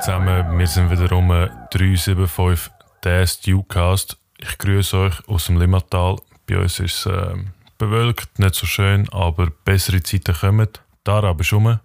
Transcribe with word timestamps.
Zusammen, 0.00 0.58
wir 0.58 0.66
sind 0.66 0.90
wieder 0.90 1.12
um 1.12 1.28
375 1.28 2.72
der 3.04 3.26
Stewcast. 3.26 4.16
Ich 4.38 4.58
grüße 4.58 4.96
euch 4.96 5.28
aus 5.28 5.46
dem 5.46 5.58
Limmatal. 5.58 6.16
Bei 6.46 6.58
uns 6.58 6.80
ist 6.80 7.04
es 7.04 7.06
äh, 7.06 7.34
bewölkt, 7.78 8.38
nicht 8.38 8.54
so 8.54 8.66
schön, 8.66 9.08
aber 9.10 9.50
bessere 9.64 10.02
Zeiten 10.02 10.34
kommen. 10.34 10.68
Dara, 11.04 11.32
bist 11.34 11.52
du 11.52 11.56
rum? 11.56 11.80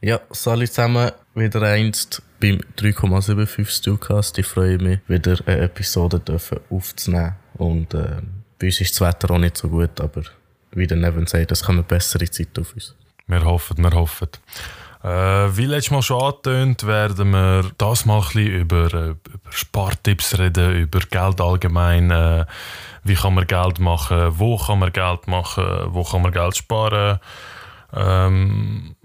Ja, 0.00 0.20
salut 0.30 0.68
zusammen, 0.68 1.10
wieder 1.34 1.62
einst 1.62 2.22
beim 2.40 2.60
3,75 2.76 3.66
Stewcast. 3.66 4.38
Ich 4.38 4.46
freue 4.46 4.78
mich, 4.78 5.00
wieder 5.08 5.36
eine 5.46 5.62
Episode 5.62 6.20
aufzunehmen. 6.70 7.34
Und 7.54 7.94
äh, 7.94 8.20
bei 8.58 8.66
uns 8.66 8.80
ist 8.80 9.00
das 9.00 9.00
Wetter 9.00 9.32
auch 9.32 9.38
nicht 9.38 9.56
so 9.56 9.68
gut, 9.68 10.00
aber 10.00 10.22
wie 10.72 10.86
der 10.86 10.96
Neven 10.96 11.26
sagt, 11.26 11.50
es 11.52 11.62
kommen 11.62 11.84
bessere 11.84 12.30
Zeiten 12.30 12.60
auf 12.60 12.74
uns. 12.74 12.94
Wir 13.26 13.44
hoffen, 13.44 13.82
wir 13.82 13.90
hoffen. 13.90 14.28
Äh, 15.02 15.56
wie 15.56 15.66
letztes 15.66 15.92
Mal 15.92 16.02
schon 16.02 16.22
angetönt, 16.22 16.86
werden 16.86 17.30
wir 17.30 17.70
das 17.78 18.04
mal 18.04 18.18
ein 18.18 18.24
bisschen 18.24 18.46
über, 18.46 18.94
äh, 18.94 19.08
über 19.10 19.20
Spartipps 19.50 20.38
reden, 20.38 20.74
über 20.76 21.00
Geld 21.00 21.40
allgemein. 21.40 22.10
Äh, 22.10 22.46
wie 23.04 23.14
kann 23.14 23.34
man 23.34 23.46
Geld 23.46 23.78
machen? 23.78 24.38
Wo 24.38 24.56
kann 24.56 24.80
man 24.80 24.92
Geld 24.92 25.28
machen? 25.28 25.64
Wo 25.88 26.02
kann 26.02 26.22
man 26.22 26.32
Geld 26.32 26.56
sparen? 26.56 27.20
Ähm, 27.92 28.96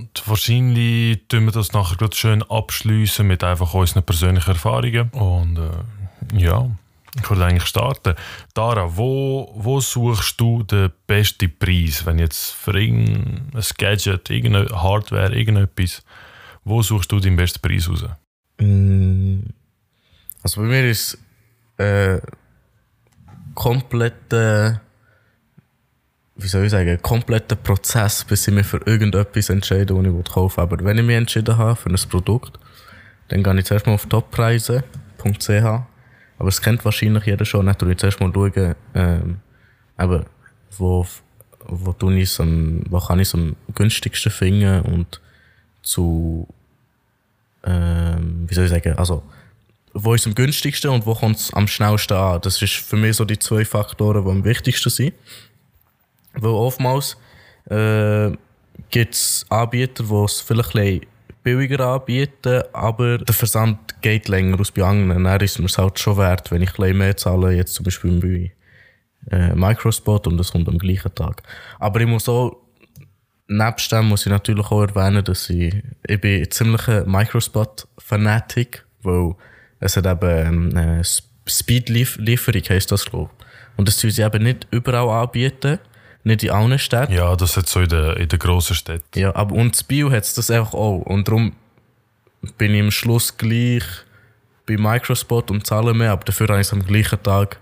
und 0.00 0.22
wahrscheinlich 0.26 1.20
tun 1.28 1.44
wir 1.44 1.52
das 1.52 1.72
nachher 1.72 1.96
gerade 1.96 2.16
schön 2.16 2.42
abschließen 2.42 3.26
mit 3.26 3.44
einfach 3.44 3.74
unseren 3.74 4.02
persönlichen 4.02 4.50
Erfahrungen. 4.50 5.10
Und 5.10 5.58
äh, 5.58 6.38
ja, 6.38 6.70
ich 7.16 7.28
würde 7.28 7.44
eigentlich 7.44 7.66
starten. 7.66 8.14
Dara, 8.54 8.96
wo, 8.96 9.52
wo 9.56 9.80
suchst 9.80 10.40
du 10.40 10.62
den 10.62 10.90
besten 11.06 11.52
Preis? 11.58 12.06
Wenn 12.06 12.18
jetzt 12.18 12.52
für 12.52 12.78
irgendein 12.78 13.50
Gadget, 13.76 14.30
irgendeine 14.30 14.82
Hardware, 14.82 15.34
irgendetwas, 15.36 16.02
wo 16.64 16.82
suchst 16.82 17.10
du 17.12 17.20
den 17.20 17.36
besten 17.36 17.60
Preis 17.60 17.88
raus? 17.88 18.04
Mm, 18.58 19.40
Also 20.42 20.60
bei 20.62 20.66
mir 20.68 20.88
ist 20.88 21.18
äh, 21.78 22.20
komplette, 23.54 24.80
wie 26.42 26.48
soll 26.48 26.64
ich 26.64 26.70
sagen, 26.70 27.00
kompletter 27.02 27.56
Prozess, 27.56 28.24
bis 28.24 28.48
ich 28.48 28.54
mich 28.54 28.66
für 28.66 28.80
irgendetwas 28.86 29.50
entscheide, 29.50 29.94
was 29.94 30.06
ich 30.06 30.32
kaufen 30.32 30.56
will. 30.56 30.62
Aber 30.62 30.84
wenn 30.84 30.98
ich 30.98 31.04
mich 31.04 31.16
entschieden 31.16 31.56
habe 31.58 31.76
für 31.76 31.90
ein 31.90 31.98
Produkt, 32.08 32.58
dann 33.28 33.42
gehe 33.42 33.58
ich 33.58 33.64
zuerst 33.66 33.86
mal 33.86 33.94
auf 33.94 34.06
toppreise.ch. 34.06 35.50
Aber 35.50 36.48
es 36.48 36.62
kennt 36.62 36.84
wahrscheinlich 36.84 37.26
jeder 37.26 37.44
schon. 37.44 37.72
Schaue 37.78 37.92
ich 37.92 37.98
zuerst 37.98 38.20
mal 38.20 38.32
schauen, 38.32 38.74
ähm, 38.94 39.40
eben, 39.98 40.24
wo, 40.78 41.06
wo, 41.66 41.92
tue 41.92 42.18
ich 42.18 42.40
am, 42.40 42.82
wo 42.88 42.98
kann 42.98 43.20
ich 43.20 43.28
es 43.28 43.34
am 43.34 43.56
günstigsten 43.74 44.32
finden 44.32 44.80
und 44.82 45.20
zu, 45.82 46.48
ähm, 47.64 48.46
wie 48.48 48.54
soll 48.54 48.64
ich 48.64 48.70
sagen, 48.70 48.94
also, 48.96 49.22
wo 49.92 50.14
ist 50.14 50.22
es 50.22 50.26
am 50.28 50.34
günstigsten 50.34 50.90
und 50.90 51.04
wo 51.04 51.14
kommt 51.14 51.36
es 51.36 51.52
am 51.52 51.66
schnellsten 51.66 52.14
an? 52.14 52.40
Das 52.40 52.62
ist 52.62 52.74
für 52.74 52.96
mich 52.96 53.16
so 53.16 53.24
die 53.24 53.38
zwei 53.38 53.64
Faktoren, 53.64 54.24
die 54.24 54.30
am 54.30 54.44
wichtigsten 54.44 54.88
sind. 54.88 55.14
Weil 56.34 56.50
oftmals 56.50 57.16
äh, 57.68 58.30
gibt 58.90 59.14
es 59.14 59.46
Anbieter, 59.48 60.04
die 60.04 60.24
es 60.24 60.40
vielleicht 60.40 60.76
ein 60.76 61.00
billiger 61.42 61.80
anbieten, 61.80 62.62
aber 62.72 63.18
der 63.18 63.34
Versand 63.34 64.00
geht 64.02 64.28
länger 64.28 64.58
als 64.58 64.70
bei 64.70 64.82
anderen. 64.82 65.24
Dann 65.24 65.40
ist 65.40 65.58
es 65.58 65.58
mir 65.58 65.82
halt 65.82 65.98
schon 65.98 66.16
wert, 66.16 66.50
wenn 66.50 66.62
ich 66.62 66.78
ein 66.78 66.96
mehr 66.96 67.16
zahle, 67.16 67.52
jetzt 67.52 67.74
zum 67.74 67.84
Beispiel 67.84 68.20
bei 68.20 69.36
äh, 69.36 69.54
Microspot 69.54 70.26
und 70.26 70.36
das 70.36 70.52
kommt 70.52 70.68
am 70.68 70.78
gleichen 70.78 71.14
Tag. 71.14 71.42
Aber 71.78 72.00
ich 72.00 72.06
muss 72.06 72.28
auch, 72.28 72.56
nebst 73.48 73.90
dem 73.92 74.06
muss 74.06 74.26
ich 74.26 74.32
natürlich 74.32 74.66
auch 74.70 74.82
erwähnen, 74.82 75.24
dass 75.24 75.50
ich, 75.50 75.74
ich 76.06 76.20
bin 76.20 76.42
ein 76.42 76.50
ziemlicher 76.50 77.04
Microspot-Fanatic, 77.06 78.84
weil 79.02 79.34
es 79.80 79.96
hat 79.96 80.06
eben 80.06 80.76
äh, 80.76 81.02
Speed-Lieferung, 81.48 82.62
heisst 82.68 82.92
das, 82.92 83.06
glaube. 83.06 83.30
Und 83.76 83.88
das 83.88 83.96
tun 83.96 84.10
sie 84.10 84.22
eben 84.22 84.42
nicht 84.42 84.66
überall 84.70 85.08
anbieten, 85.08 85.78
nicht 86.24 86.42
in 86.42 86.50
allen 86.50 86.78
Städten. 86.78 87.12
Ja, 87.12 87.34
das 87.36 87.56
hat 87.56 87.68
so 87.68 87.80
in 87.80 87.88
den 87.88 88.16
in 88.16 88.28
der 88.28 88.38
grossen 88.38 88.76
Städten. 88.76 89.18
Ja, 89.18 89.34
aber 89.34 89.54
und 89.54 89.74
das 89.74 89.82
Bio 89.84 90.10
hat 90.10 90.36
das 90.36 90.50
einfach 90.50 90.74
auch. 90.74 91.00
Und 91.00 91.28
darum 91.28 91.52
bin 92.58 92.74
ich 92.74 92.80
am 92.80 92.90
Schluss 92.90 93.36
gleich 93.36 93.84
bei 94.66 94.76
Microspot 94.76 95.50
und 95.50 95.66
zahle 95.66 95.94
mehr, 95.94 96.12
aber 96.12 96.24
dafür 96.24 96.48
habe 96.48 96.60
ich 96.60 96.66
es 96.66 96.72
am 96.72 96.84
gleichen 96.84 97.22
Tag 97.22 97.58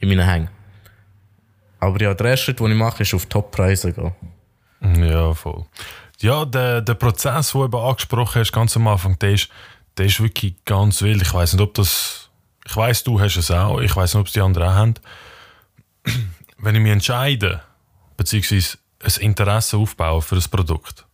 in 0.00 0.08
meinen 0.08 0.26
Hängen. 0.26 0.48
Aber 1.80 2.00
ja, 2.00 2.14
der 2.14 2.26
erste 2.28 2.46
Schritt, 2.46 2.60
den 2.60 2.72
ich 2.72 2.76
mache, 2.76 3.02
ist 3.02 3.14
auf 3.14 3.26
Top-Preise 3.26 3.92
gehen. 3.92 4.12
Ja, 4.80 5.34
voll. 5.34 5.64
Ja, 6.20 6.44
der, 6.44 6.80
der 6.80 6.94
Prozess, 6.94 7.52
den 7.52 7.60
du 7.60 7.64
eben 7.66 7.76
angesprochen 7.76 8.40
hast, 8.40 8.52
ganz 8.52 8.76
am 8.76 8.88
Anfang, 8.88 9.18
der 9.18 9.32
ist, 9.32 9.48
der 9.96 10.06
ist 10.06 10.20
wirklich 10.20 10.54
ganz 10.64 11.02
wild. 11.02 11.22
Ich 11.22 11.32
weiß 11.32 11.52
nicht, 11.52 11.62
ob 11.62 11.74
das. 11.74 12.30
Ich 12.66 12.76
weiß, 12.76 13.04
du 13.04 13.20
hast 13.20 13.36
es 13.36 13.50
auch. 13.50 13.80
Ich 13.80 13.94
weiß 13.94 14.14
nicht, 14.14 14.20
ob 14.20 14.26
es 14.26 14.32
die 14.32 14.40
anderen 14.40 14.68
auch 14.68 14.74
haben. 14.74 14.94
Wenn 16.58 16.74
ich 16.74 16.82
mich 16.82 16.92
entscheide, 16.92 17.62
beziehungsweise 18.18 18.76
ein 19.02 19.22
Interesse 19.22 19.78
aufbauen 19.78 20.20
für 20.20 20.36
ein 20.36 20.44
Produkt, 20.50 21.06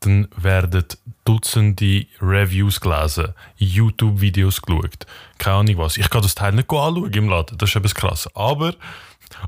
dann 0.00 0.28
werden 0.36 0.84
Dutzende 1.24 2.06
Reviews 2.20 2.80
gelesen, 2.80 3.34
YouTube-Videos 3.56 4.62
geschaut, 4.62 5.06
keine 5.38 5.56
Ahnung 5.56 5.78
was. 5.78 5.96
Ich 5.96 6.10
kann 6.10 6.22
das 6.22 6.34
Teil 6.34 6.52
nicht 6.52 6.70
anschauen 6.70 7.12
im 7.12 7.28
Laden, 7.28 7.58
das 7.58 7.70
ist 7.70 7.76
etwas 7.76 7.94
krass. 7.94 8.28
Aber, 8.34 8.74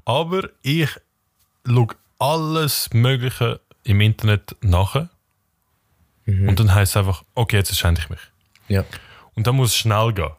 aber 0.05 0.49
ich 0.63 0.91
schaue 1.67 1.95
alles 2.19 2.91
Mögliche 2.93 3.61
im 3.83 4.01
Internet 4.01 4.57
nach. 4.61 5.09
Und 6.27 6.59
dann 6.59 6.75
heißt 6.75 6.93
es 6.93 6.97
einfach, 6.97 7.23
okay, 7.35 7.57
jetzt 7.57 7.71
entscheide 7.71 8.01
ich 8.01 8.09
mich. 8.09 8.21
Ja. 8.69 8.85
Und 9.35 9.47
dann 9.47 9.57
muss 9.57 9.71
es 9.71 9.77
schnell 9.77 10.13
gehen. 10.13 10.31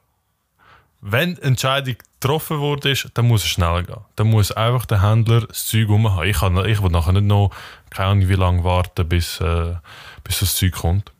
Wenn 1.02 1.38
Entscheidung 1.38 1.98
getroffen 2.26 2.60
wurde, 2.60 2.96
dann 3.14 3.28
muss 3.28 3.44
es 3.44 3.50
schnell 3.50 3.84
gehen. 3.84 3.98
Dann 4.16 4.30
muss 4.30 4.52
einfach 4.52 4.86
der 4.86 5.04
Händler 5.04 5.42
das 5.42 5.68
Zeug 5.68 5.90
rumhaben. 5.90 6.28
Ich, 6.28 6.40
kann, 6.40 6.58
ich 6.66 6.82
will 6.82 6.90
nachher 6.90 7.14
nicht 7.14 7.26
noch, 7.26 7.52
keine 7.92 8.10
Ahnung, 8.10 8.30
wie 8.30 8.34
lange 8.34 8.64
warten, 8.64 9.08
bis, 9.08 9.40
äh, 9.42 9.76
bis 10.24 10.40
das 10.40 10.56
Zeug 10.56 10.74
kommt. 10.74 11.12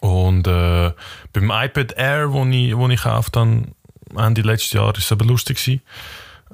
Und 0.00 0.46
äh, 0.46 0.92
beim 1.32 1.50
iPad 1.50 1.92
Air, 1.96 2.32
wo 2.32 2.46
ich, 2.46 2.76
wo 2.76 2.88
ich 2.88 3.02
gekauft 3.02 3.36
habe, 3.36 3.64
Ende 4.16 4.40
letztes 4.40 4.72
Jahr, 4.72 4.86
war 4.86 4.96
es 4.96 5.12
aber 5.12 5.26
lustig. 5.26 5.58
gewesen. 5.58 5.82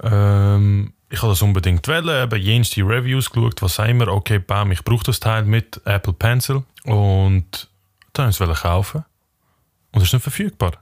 Ähm, 0.03 0.93
ich 1.09 1.21
habe 1.23 1.33
das 1.33 1.43
unbedingt 1.43 1.87
wollen, 1.87 2.25
eben 2.25 2.41
jenste 2.41 2.81
Reviews 2.81 3.31
geschaut, 3.31 3.61
was 3.63 3.75
sagen 3.75 4.01
wir, 4.01 4.09
okay, 4.09 4.39
bam, 4.39 4.73
ich 4.73 4.83
brauche 4.83 5.05
das 5.05 5.21
Teil 5.21 5.45
mit 5.45 5.81
Apple 5.85 6.15
Pencil. 6.15 6.65
Und 6.85 7.69
dann 8.13 8.27
wollte 8.27 8.53
ich 8.53 8.59
es 8.59 8.63
kaufen. 8.63 9.05
Und 9.93 10.01
es 10.01 10.09
ist 10.09 10.15
nicht 10.15 10.23
verfügbar. 10.23 10.73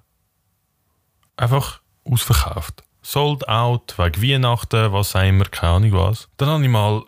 Einfach 1.36 1.80
ausverkauft. 2.04 2.82
Sold 3.02 3.48
out, 3.48 3.94
wegen 3.98 4.22
Weihnachten, 4.22 4.92
was 4.92 5.10
sagen 5.10 5.38
wir, 5.38 5.46
keine 5.46 5.72
Ahnung 5.74 5.92
was. 5.92 6.28
Dann 6.36 6.48
habe 6.48 6.62
ich 6.62 6.68
mal 6.68 7.02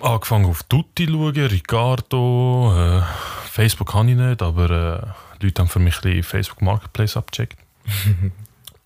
angefangen 0.00 0.46
auf 0.46 0.62
Tutti 0.64 1.06
zu 1.06 1.12
schauen, 1.12 1.46
Ricardo, 1.46 2.74
äh, 2.76 3.02
Facebook 3.50 3.92
kann 3.92 4.08
ich 4.08 4.16
nicht, 4.16 4.42
aber 4.42 4.70
äh, 4.70 5.44
Leute 5.44 5.62
haben 5.62 5.68
für 5.68 5.78
mich 5.78 6.02
ein 6.04 6.22
Facebook 6.22 6.62
Marketplace 6.62 7.16
abgecheckt. 7.16 7.58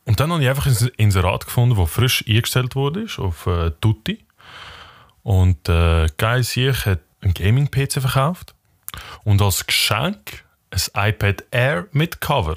Und 0.05 0.19
dann 0.19 0.33
habe 0.33 0.43
ich 0.43 0.49
einfach 0.49 0.67
ein 0.67 0.91
Inserat 0.97 1.47
gefunden, 1.47 1.77
das 1.77 1.91
frisch 1.91 2.25
eingestellt 2.27 2.75
wurde 2.75 3.07
auf 3.19 3.47
äh, 3.47 3.71
Tutti. 3.81 4.25
Und 5.23 5.69
äh, 5.69 6.09
geil 6.17 6.41
ich 6.41 6.87
hat 6.87 7.01
einen 7.21 7.35
Gaming-PC 7.35 8.01
verkauft 8.01 8.55
und 9.25 9.41
als 9.41 9.65
Geschenk 9.67 10.45
ein 10.71 11.11
iPad 11.11 11.45
Air 11.53 11.87
mit 11.93 12.21
Cover. 12.21 12.57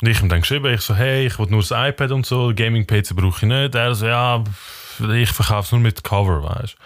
Und 0.00 0.08
ich 0.08 0.22
ihm 0.22 0.28
dann 0.28 0.42
geschrieben, 0.42 0.72
ich 0.72 0.80
so, 0.80 0.94
hey, 0.94 1.26
ich 1.26 1.38
will 1.38 1.46
nur 1.48 1.60
das 1.60 1.72
iPad 1.72 2.12
und 2.12 2.24
so, 2.24 2.52
Gaming-PC 2.54 3.16
brauche 3.16 3.38
ich 3.38 3.48
nicht. 3.48 3.74
Er 3.74 3.94
so, 3.94 4.06
ja, 4.06 4.44
ich 5.12 5.30
verkaufe 5.30 5.66
es 5.66 5.72
nur 5.72 5.80
mit 5.80 6.04
Cover, 6.04 6.42
weißt 6.42 6.76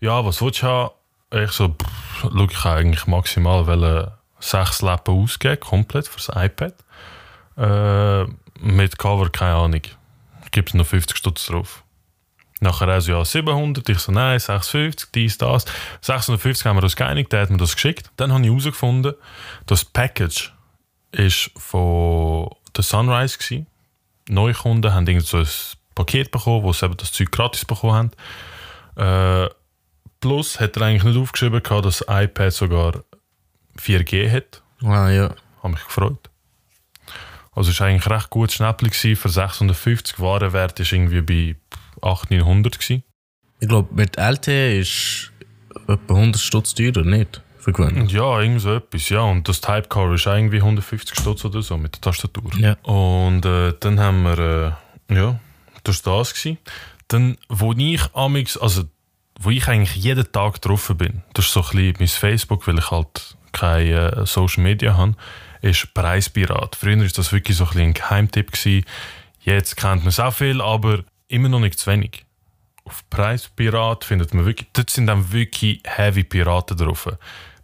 Ja, 0.00 0.24
was 0.24 0.42
willst 0.42 0.62
du 0.62 0.66
haben? 0.66 0.90
Ich 1.34 1.50
so, 1.52 1.74
schau, 2.20 2.44
ich 2.44 2.52
kann 2.52 2.76
eigentlich 2.76 3.06
maximal 3.06 3.66
wollen 3.66 4.10
sechs 4.38 4.82
Lappen 4.82 5.14
ausgeben, 5.14 5.60
komplett 5.60 6.08
fürs 6.08 6.30
iPad. 6.34 6.74
Äh, 7.56 8.24
mit 8.60 8.98
Cover, 8.98 9.30
keine 9.30 9.54
Ahnung. 9.54 9.82
Ich 10.44 10.50
gebe 10.50 10.76
noch 10.76 10.86
50 10.86 11.16
Stutz 11.16 11.46
drauf. 11.46 11.84
Nachher 12.60 12.88
also 12.88 13.12
ja 13.12 13.24
700, 13.24 13.88
ich 13.88 13.98
so 13.98 14.12
nein, 14.12 14.38
650, 14.38 15.10
dies, 15.12 15.38
das. 15.38 15.64
650 16.02 16.66
haben 16.66 16.76
wir 16.76 16.84
uns 16.84 16.96
geeinigt, 16.96 17.32
der 17.32 17.40
hat 17.40 17.50
mir 17.50 17.56
das 17.56 17.74
geschickt. 17.74 18.10
Dann 18.16 18.32
habe 18.32 18.42
ich 18.42 18.50
herausgefunden, 18.50 19.14
das 19.66 19.84
Package 19.84 20.52
ist 21.12 21.50
von 21.56 22.50
der 22.76 22.84
Sunrise 22.84 23.38
gsi. 23.38 23.66
Neukunden 24.28 24.92
haben 24.92 25.20
so 25.20 25.38
ein 25.38 25.48
Paket 25.94 26.30
bekommen, 26.30 26.62
wo 26.62 26.72
sie 26.72 26.86
eben 26.86 26.96
das 26.96 27.12
Zeug 27.12 27.30
gratis 27.30 27.64
bekommen 27.64 28.10
haben. 28.96 29.46
Äh, 29.46 29.50
plus 30.20 30.60
hat 30.60 30.76
er 30.76 30.82
eigentlich 30.82 31.04
nicht 31.04 31.18
aufgeschrieben, 31.18 31.62
gehabt, 31.62 31.84
dass 31.84 31.98
das 31.98 32.24
iPad 32.24 32.52
sogar 32.52 33.04
4G 33.78 34.30
hat. 34.30 34.62
Ah, 34.82 35.10
ja. 35.10 35.34
Habe 35.62 35.74
mich 35.74 35.84
gefreut. 35.84 36.30
Also 37.54 37.70
es 37.70 37.80
war 37.80 37.88
eigentlich 37.88 38.08
recht 38.08 38.30
gut 38.30 38.50
Schnäppli 38.50 38.88
gewesen. 38.88 39.16
Für 39.16 39.28
650 39.28 40.18
Warenwert 40.20 40.80
ist 40.80 40.92
irgendwie 40.92 41.20
bei 41.20 41.56
800, 42.00 42.30
900 42.40 42.78
gewesen. 42.78 43.02
Ich 43.60 43.68
glaube, 43.68 43.94
mit 43.94 44.16
LTE 44.16 44.80
ist 44.80 45.30
etwa 45.86 46.14
100 46.14 46.40
Stutz 46.40 46.74
teurer, 46.74 47.04
nicht? 47.04 47.42
Gewöhnlich. 47.64 48.12
Ja, 48.12 48.40
irgend 48.40 48.60
so 48.60 48.74
etwas, 48.74 49.08
ja. 49.08 49.20
Und 49.20 49.48
das 49.48 49.60
Typecar 49.60 50.12
ist 50.14 50.26
irgendwie 50.26 50.58
150 50.58 51.18
Stutz 51.18 51.44
oder 51.44 51.62
so 51.62 51.76
mit 51.76 51.94
der 51.94 52.00
Tastatur. 52.00 52.50
Ja. 52.58 52.74
Und 52.82 53.44
äh, 53.44 53.74
dann 53.78 54.00
haben 54.00 54.22
wir, 54.22 54.76
äh, 55.10 55.14
ja, 55.14 55.38
das 55.84 56.04
war 56.06 56.18
das. 56.18 56.34
Gewesen. 56.34 56.58
Dann, 57.08 57.36
wo 57.48 57.72
ich 57.72 58.02
amix, 58.14 58.56
also 58.56 58.84
wo 59.38 59.50
ich 59.50 59.66
eigentlich 59.68 59.96
jeden 59.96 60.30
Tag 60.32 60.60
drauf 60.62 60.92
bin, 60.96 61.22
das 61.34 61.46
ist 61.46 61.52
so 61.52 61.60
ein 61.60 61.70
bisschen 61.70 61.96
mein 61.98 62.08
Facebook, 62.08 62.66
weil 62.66 62.78
ich 62.78 62.90
halt 62.90 63.36
keine 63.52 64.12
äh, 64.12 64.26
Social 64.26 64.62
Media 64.62 64.96
habe, 64.96 65.14
ist 65.60 65.94
Preispirat. 65.94 66.76
Früher 66.76 66.98
war 66.98 67.06
das 67.06 67.32
wirklich 67.32 67.56
so 67.56 67.66
ein, 67.66 67.78
ein 67.78 67.94
Geheimtipp. 67.94 68.52
Gewesen. 68.52 68.84
Jetzt 69.40 69.76
kennt 69.76 70.02
man 70.02 70.08
es 70.08 70.20
auch 70.20 70.32
viel, 70.32 70.60
aber 70.60 71.04
immer 71.28 71.48
noch 71.48 71.60
nicht 71.60 71.78
zu 71.78 71.90
wenig. 71.90 72.24
Auf 72.84 73.08
Preispirat 73.10 74.04
findet 74.04 74.34
man 74.34 74.44
wirklich, 74.44 74.68
dort 74.72 74.90
sind 74.90 75.06
dann 75.06 75.32
wirklich 75.32 75.80
heavy 75.84 76.24
Piraten 76.24 76.76
drauf. 76.76 77.08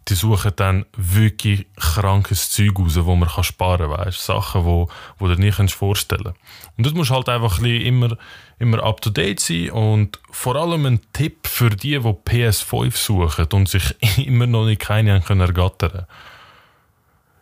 Die 0.09 0.15
suchen 0.15 0.51
dann 0.55 0.85
wirklich 0.95 1.67
krankes 1.75 2.49
Zeug 2.49 2.79
raus, 2.79 2.97
wo 2.99 3.15
man 3.15 3.29
kann 3.29 3.43
sparen 3.43 3.91
kann. 3.91 4.11
Sachen, 4.11 4.65
wo 4.65 4.89
du 5.19 5.35
dir 5.35 5.39
nicht 5.39 5.71
vorstellen 5.71 6.23
kannst. 6.23 6.39
Und 6.77 6.85
das 6.85 6.93
muss 6.93 7.11
halt 7.11 7.29
einfach 7.29 7.59
ein 7.59 7.65
immer, 7.65 8.17
immer 8.57 8.83
up 8.83 9.01
to 9.01 9.09
date 9.09 9.39
sein. 9.39 9.69
Und 9.71 10.19
vor 10.31 10.55
allem 10.55 10.85
ein 10.85 11.01
Tipp 11.13 11.47
für 11.47 11.69
die, 11.69 11.99
die 11.99 11.99
PS5 11.99 12.95
suchen 12.95 13.47
und 13.53 13.69
sich 13.69 13.95
immer 14.17 14.47
noch 14.47 14.65
nicht 14.65 14.81
keine 14.81 15.13
haben 15.13 15.23
können 15.23 15.41
ergattern 15.41 16.05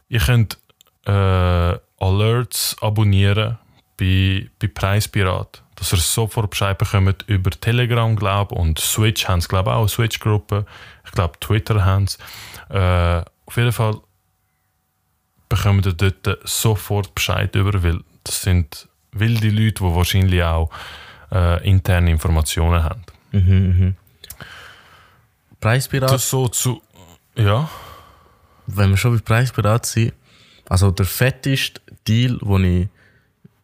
Ihr 0.10 0.20
könnt 0.20 0.58
äh, 1.06 1.78
Alerts 2.00 2.76
abonnieren 2.82 3.58
bei, 3.98 4.50
bei 4.60 4.68
Preispirat. 4.68 5.64
Dass 5.76 5.94
ihr 5.94 6.00
sofort 6.00 6.50
Bescheid 6.50 6.78
bekommt 6.78 7.24
über 7.28 7.52
Telegram, 7.52 8.16
glaube 8.16 8.56
und 8.56 8.80
Switch 8.80 9.28
haben 9.28 9.42
sie, 9.42 9.48
glaube 9.48 9.74
auch 9.74 9.88
Switch-Gruppe. 9.88 10.66
Ich 11.06 11.12
glaube, 11.12 11.40
Twitter 11.40 11.86
haben 11.86 12.08
sie. 12.08 12.18
Äh, 12.70 13.24
auf 13.46 13.56
jeden 13.56 13.72
Fall 13.72 14.00
bekommt 15.50 15.86
ihr 15.86 15.94
dort 15.94 16.40
sofort 16.44 17.16
Bescheid 17.16 17.56
über, 17.56 17.82
weil 17.84 18.02
das 18.24 18.42
sind 18.42 18.88
wilde 19.12 19.50
Leute, 19.50 19.84
die 19.84 19.96
wahrscheinlich 19.96 20.44
auch 20.44 20.70
äh, 21.32 21.68
interne 21.68 22.12
Informationen 22.12 22.84
haben. 22.84 23.04
Mhm, 23.32 23.42
mhm. 23.42 23.96
Preispirat, 25.60 26.12
Das 26.12 26.30
so 26.30 26.48
zu. 26.48 26.82
Ja. 27.36 27.70
wenn 28.68 28.90
wir 28.90 28.98
schon 28.98 29.16
bei 29.16 29.22
Preispirat 29.22 29.86
sind, 29.86 30.14
also 30.70 30.92
der 30.92 31.06
fetteste 31.06 31.82
Deal, 32.08 32.38
wo 32.42 32.58
ich, 32.58 32.88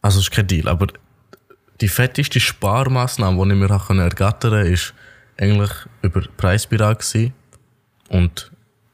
also 0.02 0.20
es 0.20 0.26
ist 0.26 0.32
kein 0.32 0.48
Deal, 0.48 0.68
aber 0.68 0.88
die 1.82 1.88
fetteste 1.88 2.40
Sparmaßnahme, 2.40 3.44
die 3.46 3.54
ich 3.54 3.60
mir 3.60 3.70
ergattern 3.70 4.52
konnte, 4.52 4.70
ist 4.70 4.94
eigentlich 5.38 5.72
über 6.02 6.22
gewesen. 6.22 7.34
Und 8.10 8.52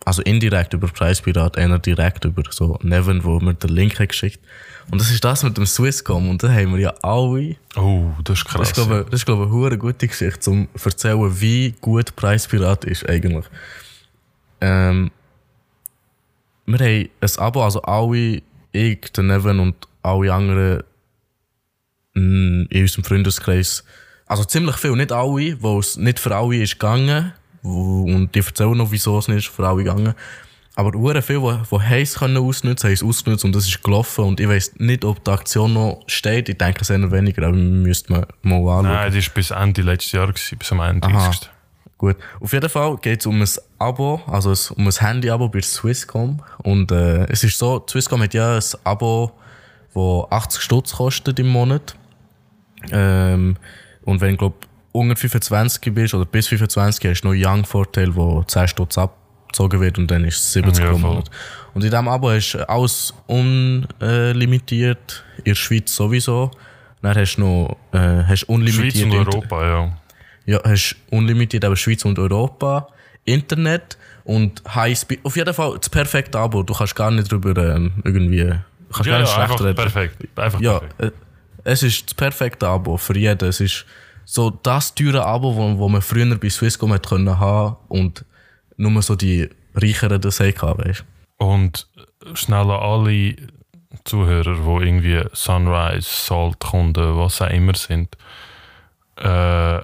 also 0.09 0.23
indirekt 0.23 0.73
über 0.73 0.87
Preispirat, 0.87 1.55
einer 1.59 1.77
direkt 1.77 2.25
über 2.25 2.41
so 2.49 2.79
Neven, 2.81 3.23
wo 3.23 3.39
mir 3.39 3.53
den 3.53 3.69
Link 3.69 3.99
hat 3.99 4.09
geschickt. 4.09 4.39
Und 4.89 4.99
das 4.99 5.11
ist 5.11 5.23
das 5.23 5.43
mit 5.43 5.55
dem 5.55 5.67
Swisscom. 5.67 6.31
Und 6.31 6.41
da 6.41 6.49
haben 6.49 6.71
wir 6.73 6.79
ja 6.79 6.93
alle 7.03 7.57
Oh, 7.75 8.07
das 8.23 8.39
ist 8.39 8.45
krass. 8.45 8.73
das 8.73 8.87
ist, 9.11 9.25
glaube 9.27 9.45
ich, 9.45 9.65
eine 9.67 9.77
gute 9.77 10.07
Geschichte, 10.07 10.49
um 10.49 10.67
zu 10.75 10.89
erzählen, 10.89 11.39
wie 11.39 11.75
gut 11.79 12.15
Preispirat 12.15 12.85
ist 12.85 13.07
eigentlich. 13.07 13.45
Ähm, 14.61 15.11
wir 16.65 16.79
haben 16.79 17.09
ein 17.21 17.37
Abo, 17.37 17.63
also 17.63 17.83
alle, 17.83 18.41
ich, 18.71 19.11
der 19.15 19.23
Neven 19.23 19.59
und 19.59 19.75
alle 20.01 20.33
anderen 20.33 20.83
mm, 22.15 22.63
in 22.67 22.81
unserem 22.81 23.03
Freundeskreis, 23.03 23.83
also 24.25 24.43
ziemlich 24.43 24.77
viel, 24.77 24.95
nicht 24.95 25.11
alle, 25.11 25.61
wo 25.61 25.77
es 25.77 25.97
nicht 25.97 26.17
für 26.19 26.35
alle 26.35 26.63
ist 26.63 26.79
gegangen, 26.79 27.31
und 27.61 28.29
die 28.33 28.39
erzählen 28.39 28.77
noch, 28.77 28.91
wieso 28.91 29.17
es 29.17 29.27
nicht 29.27 29.49
für 29.49 29.67
alle 29.67 29.83
gegangen 29.83 30.15
aber 30.79 30.97
hure 30.97 31.21
viel, 31.21 31.41
die, 31.41 31.57
die 31.69 31.81
heiß 31.81 32.19
können 32.19 32.37
ausnutzen, 32.37 32.87
haben 32.87 32.93
es 32.93 33.03
ausgenutzt 33.03 33.43
und 33.43 33.53
es 33.53 33.67
ist 33.67 33.83
gelaufen 33.83 34.23
und 34.23 34.39
ich 34.39 34.47
weiß 34.47 34.75
nicht, 34.77 35.03
ob 35.03 35.21
die 35.25 35.31
Aktion 35.31 35.73
noch 35.73 36.03
steht. 36.07 36.47
Ich 36.47 36.57
denke 36.57 36.83
es 36.83 36.89
eher 36.89 37.11
weniger, 37.11 37.47
aber 37.47 37.57
müsste 37.57 38.13
man 38.13 38.25
mal 38.43 38.59
anschauen. 38.59 38.83
Nein, 38.83 39.13
das 39.13 39.27
war 39.27 39.33
bis 39.33 39.51
Ende 39.51 39.81
letztes 39.81 40.13
Jahr, 40.13 40.27
gewesen, 40.27 40.57
bis 40.57 40.71
am 40.71 40.79
31. 40.79 41.49
Gut. 41.97 42.15
Auf 42.39 42.53
jeden 42.53 42.69
Fall 42.69 42.95
geht 42.95 43.19
es 43.19 43.25
um 43.25 43.41
ein 43.41 43.49
Abo, 43.77 44.21
also 44.25 44.53
um 44.75 44.87
ein 44.87 44.93
Handy-Abo 44.93 45.49
bei 45.49 45.61
Swisscom. 45.61 46.41
Und 46.59 46.93
äh, 46.93 47.25
es 47.25 47.43
ist 47.43 47.57
so, 47.57 47.85
Swisscom 47.89 48.21
hat 48.21 48.33
ja 48.33 48.55
ein 48.55 48.63
Abo, 48.85 49.33
das 49.93 50.31
80 50.31 50.61
Stutz 50.61 50.95
kostet 50.95 51.39
im 51.39 51.49
Monat. 51.49 51.97
Ähm, 52.89 53.57
und 54.05 54.21
wenn 54.21 54.31
du, 54.31 54.37
glaub, 54.37 54.65
unter 54.91 55.15
25 55.15 55.93
bist 55.93 56.13
oder 56.13 56.25
bis 56.25 56.47
25 56.47 57.09
hast 57.11 57.21
du 57.21 57.27
noch 57.27 57.33
einen 57.33 57.45
Young-Vorteil, 57.45 58.15
wo 58.15 58.43
10 58.43 58.67
Stutz 58.69 58.97
abgezogen 58.97 59.79
wird 59.81 59.97
und 59.97 60.09
dann 60.09 60.23
ist 60.25 60.37
es 60.37 60.53
70 60.53 60.83
Ja. 60.83 60.91
Monat. 60.93 61.29
Und 61.73 61.83
in 61.83 61.91
diesem 61.91 62.07
Abo 62.07 62.29
hast 62.31 62.53
du 62.53 62.67
alles 62.69 63.13
unlimitiert, 64.01 65.23
in 65.37 65.43
der 65.45 65.55
Schweiz 65.55 65.95
sowieso. 65.95 66.51
Dann 67.01 67.15
hast 67.15 67.35
du 67.37 67.41
noch 67.41 67.77
äh, 67.93 68.23
hast 68.27 68.43
unlimitiert 68.49 68.93
Schweiz 68.93 69.03
und 69.03 69.27
Europa, 69.27 69.65
ja. 69.65 69.97
ja, 70.45 70.59
hast 70.65 70.95
unlimited 71.11 71.63
aber 71.63 71.75
Schweiz 71.77 72.03
und 72.03 72.19
Europa, 72.19 72.87
Internet 73.23 73.97
und 74.25 74.61
Highspeed. 74.75 75.19
Auf 75.23 75.35
jeden 75.37 75.53
Fall 75.53 75.77
das 75.79 75.89
perfekte 75.89 76.37
Abo. 76.39 76.63
Du 76.63 76.73
kannst 76.73 76.95
gar 76.95 77.11
nicht 77.11 77.31
drüber 77.31 77.55
ähm, 77.75 77.93
irgendwie. 78.03 78.43
Du 78.43 78.55
kannst 78.93 79.05
Ja, 79.05 79.13
gar 79.13 79.19
nicht 79.21 79.29
ja, 79.29 79.35
schlecht 79.35 79.51
einfach 79.51 79.65
reden. 79.65 79.75
perfekt. 79.75 80.39
Einfach 80.39 80.59
Ja, 80.61 80.79
perfekt. 80.79 81.01
äh, 81.01 81.11
es 81.63 81.83
ist 81.83 82.05
das 82.07 82.13
perfekte 82.15 82.67
Abo 82.67 82.97
für 82.97 83.17
jeden. 83.17 83.47
Es 83.47 83.61
ist 83.61 83.85
so 84.31 84.51
das 84.51 84.93
teure 84.93 85.25
Abo, 85.25 85.55
wo, 85.55 85.79
wo 85.79 85.89
man 85.89 86.03
früher 86.03 86.35
bei 86.35 86.49
Swisscom 86.49 86.93
hat 86.93 87.09
können 87.09 87.39
haben 87.39 87.77
und 87.87 88.25
nur 88.77 89.01
so 89.01 89.15
die 89.15 89.49
Reicheren 89.73 90.21
das 90.21 90.39
hatten, 90.39 90.77
weißt 90.77 91.03
Und 91.37 91.87
schnell 92.35 92.69
an 92.69 92.79
alle 92.79 93.35
Zuhörer, 94.03 94.53
die 94.53 94.85
irgendwie 94.85 95.23
Sunrise, 95.33 96.07
Salt-Kunden, 96.07 97.17
was 97.17 97.41
auch 97.41 97.49
immer 97.49 97.73
sind, 97.73 98.15
äh, 99.15 99.79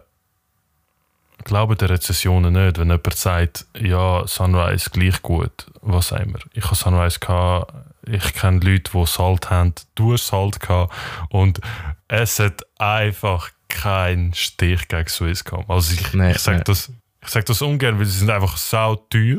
glauben 1.44 1.77
der 1.77 1.89
Rezessionen 1.89 2.53
nicht, 2.53 2.77
wenn 2.77 2.89
jemand 2.89 3.15
sagt, 3.15 3.65
ja, 3.75 4.27
Sunrise 4.27 4.91
gleich 4.91 5.24
gut, 5.24 5.65
was 5.81 6.13
auch 6.13 6.19
immer. 6.19 6.39
Ich 6.53 6.65
habe 6.65 6.75
Sunrise 6.75 7.19
gehabt, 7.19 7.74
ich 8.07 8.33
kenne 8.36 8.59
Leute, 8.59 8.91
die 8.94 9.06
Salt 9.07 9.50
haben, 9.50 9.74
du 9.95 10.15
Salt 10.18 10.59
gehabt 10.59 10.94
und 11.29 11.60
es 12.08 12.38
hat 12.38 12.62
einfach 12.77 13.50
keinen 13.69 14.34
Stich 14.34 14.88
gegen 14.88 15.07
Swisscom. 15.07 15.65
Also 15.67 15.93
ich, 15.93 16.13
Nee, 16.13 16.31
ich 16.31 16.39
sage 16.39 16.57
nee. 16.57 16.63
das, 16.65 16.91
ich 17.22 17.29
sag 17.29 17.45
das 17.45 17.62
ungern, 17.62 17.98
weil 18.00 18.05
sie 18.05 18.19
sind 18.19 18.29
einfach 18.29 18.57
sau 18.57 18.95
teuer, 18.95 19.38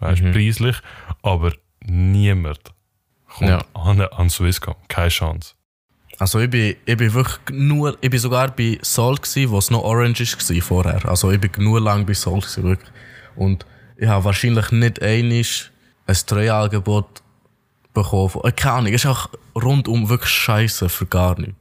weißt, 0.00 0.22
Mhm. 0.22 0.32
preislich, 0.32 0.76
aber 1.22 1.52
niemand 1.84 2.60
kommt 3.28 3.50
Ja. 3.50 3.64
an, 3.74 4.00
an 4.00 4.30
Swisscom. 4.30 4.74
Keine 4.88 5.08
Chance. 5.08 5.54
Also 6.18 6.38
ich 6.40 6.50
bin, 6.50 6.76
ich 6.84 6.96
bin 6.96 7.14
wirklich 7.14 7.38
nur, 7.50 7.96
ich 8.00 8.10
bin 8.10 8.18
sogar 8.20 8.48
bei 8.54 8.78
Salt 8.82 9.22
gsi, 9.22 9.48
wo 9.48 9.58
es 9.58 9.70
noch 9.70 9.82
Orange 9.82 10.20
ist 10.22 10.38
gsi 10.38 10.60
vorher. 10.60 11.04
Also 11.08 11.30
ich 11.30 11.40
bin 11.40 11.50
nur 11.64 11.80
lang 11.80 12.04
bei 12.04 12.12
Salt 12.14 12.44
gsi, 12.44 12.62
wirklich. 12.62 12.90
Und 13.36 13.64
ich 13.96 14.06
habe 14.08 14.24
wahrscheinlich 14.24 14.70
nicht 14.70 15.00
einig 15.02 15.70
ein 16.06 16.14
Treuangebot 16.26 17.22
bekommen. 17.94 18.40
Keine 18.56 18.74
Ahnung, 18.74 18.92
es 18.92 19.04
ist 19.04 19.10
auch 19.10 19.30
rundum 19.54 20.08
wirklich 20.08 20.30
scheiße 20.30 20.88
für 20.88 21.06
gar 21.06 21.38
nichts. 21.40 21.56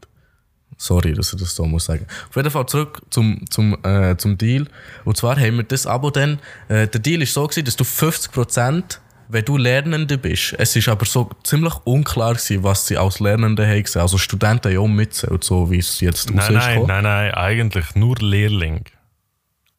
Sorry, 0.81 1.13
dass 1.13 1.33
ich 1.33 1.39
das 1.41 1.53
so 1.53 1.65
muss 1.65 1.85
sagen. 1.85 2.07
Auf 2.29 2.35
jeden 2.37 2.49
Fall 2.49 2.65
zurück 2.65 3.01
zum, 3.09 3.43
zum, 3.49 3.77
äh, 3.83 4.15
zum 4.15 4.37
Deal. 4.37 4.65
Und 5.03 5.17
zwar 5.17 5.37
haben 5.37 5.57
wir 5.57 5.63
das 5.63 5.85
Abo 5.85 6.09
dann, 6.09 6.39
äh, 6.69 6.87
der 6.87 7.01
Deal 7.01 7.21
ist 7.21 7.33
so 7.33 7.45
gewesen, 7.45 7.65
dass 7.65 7.75
du 7.75 7.83
50%, 7.83 9.01
wenn 9.27 9.43
du 9.43 9.57
Lernende 9.57 10.17
bist, 10.17 10.55
es 10.57 10.77
ist 10.77 10.87
aber 10.87 11.05
so 11.05 11.29
ziemlich 11.43 11.73
unklar 11.83 12.35
gewesen, 12.35 12.63
was 12.63 12.87
sie 12.87 12.97
als 12.97 13.19
Lernende 13.19 13.67
haben 13.67 13.83
gesehen. 13.83 14.01
Also 14.01 14.17
Studenten 14.17 14.71
ja 14.71 14.79
auch 14.79 14.87
mitzählt, 14.87 15.43
so 15.43 15.69
wie 15.69 15.79
es 15.79 15.99
jetzt 15.99 16.33
Nein, 16.33 16.53
nein, 16.53 16.69
gekommen. 16.69 16.87
nein, 16.87 17.03
nein, 17.03 17.33
eigentlich 17.33 17.95
nur 17.95 18.15
Lehrling. 18.15 18.85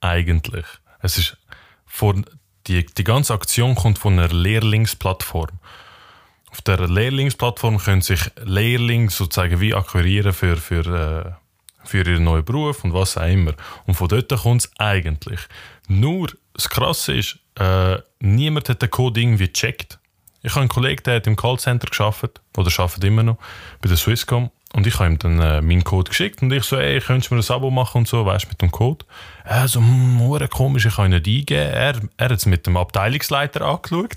Eigentlich. 0.00 0.66
Es 1.00 1.16
ist 1.16 1.38
von, 1.86 2.26
die, 2.66 2.84
die 2.84 3.04
ganze 3.04 3.32
Aktion 3.32 3.74
kommt 3.74 3.98
von 3.98 4.18
einer 4.18 4.28
Lehrlingsplattform. 4.28 5.58
Auf 6.50 6.62
der 6.62 6.88
Lehrlingsplattform 6.88 7.78
können 7.78 8.02
sich 8.02 8.20
Lehrlinge 8.42 9.10
sozusagen 9.10 9.60
wie 9.60 9.74
akquirieren 9.74 10.32
für, 10.32 10.56
für, 10.56 10.84
äh, 10.84 11.86
für 11.86 11.98
ihren 11.98 12.24
neuen 12.24 12.44
Beruf 12.44 12.84
und 12.84 12.92
was 12.92 13.16
auch 13.16 13.26
immer. 13.26 13.54
Und 13.86 13.94
von 13.94 14.08
dort 14.08 14.28
kommt 14.28 14.62
es 14.62 14.70
eigentlich. 14.78 15.40
Nur 15.88 16.28
das 16.54 16.68
Krasse 16.68 17.14
ist, 17.14 17.38
äh, 17.58 17.98
niemand 18.18 18.68
hat 18.68 18.82
den 18.82 18.90
Code 18.90 19.20
irgendwie 19.20 19.46
gecheckt. 19.46 19.98
Ich 20.42 20.52
habe 20.52 20.60
einen 20.60 20.68
Kollegen, 20.68 21.02
der 21.04 21.16
hat 21.16 21.26
im 21.26 21.36
Callcenter 21.36 21.88
geschafft 21.88 22.40
oder 22.56 22.70
arbeitet 22.78 23.04
immer 23.04 23.22
noch 23.22 23.38
bei 23.80 23.88
der 23.88 23.96
Swisscom. 23.96 24.50
Und 24.72 24.86
ich 24.86 24.98
habe 24.98 25.10
ihm 25.10 25.18
dann 25.18 25.40
äh, 25.40 25.60
meinen 25.60 25.82
Code 25.82 26.08
geschickt 26.08 26.42
und 26.42 26.52
ich 26.52 26.62
so, 26.62 26.76
ey, 26.76 27.00
könntest 27.00 27.30
du 27.30 27.34
mir 27.34 27.42
ein 27.42 27.50
Abo 27.50 27.70
machen 27.70 27.98
und 27.98 28.08
so, 28.08 28.24
weißt 28.24 28.44
du, 28.44 28.48
mit 28.50 28.62
dem 28.62 28.70
Code. 28.70 29.04
Er 29.44 29.66
so, 29.66 29.80
hm, 29.80 30.48
komisch, 30.48 30.86
ich 30.86 30.94
kann 30.94 31.12
ihn 31.12 31.20
nicht 31.20 31.26
eingeben. 31.26 31.72
Er, 31.72 32.00
er 32.16 32.24
hat 32.24 32.38
es 32.38 32.46
mit 32.46 32.66
dem 32.66 32.76
Abteilungsleiter 32.76 33.62
angeschaut 33.62 34.14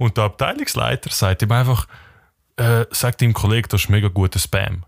und 0.00 0.16
der 0.16 0.24
Abteilungsleiter 0.24 1.10
sagt 1.10 1.42
ihm 1.42 1.52
einfach, 1.52 1.86
äh, 2.56 2.86
sagt 2.90 3.20
deinem 3.20 3.34
Kollegen, 3.34 3.68
das 3.68 3.82
ist 3.82 3.90
mega 3.90 4.08
guter 4.08 4.38
Spam. 4.38 4.82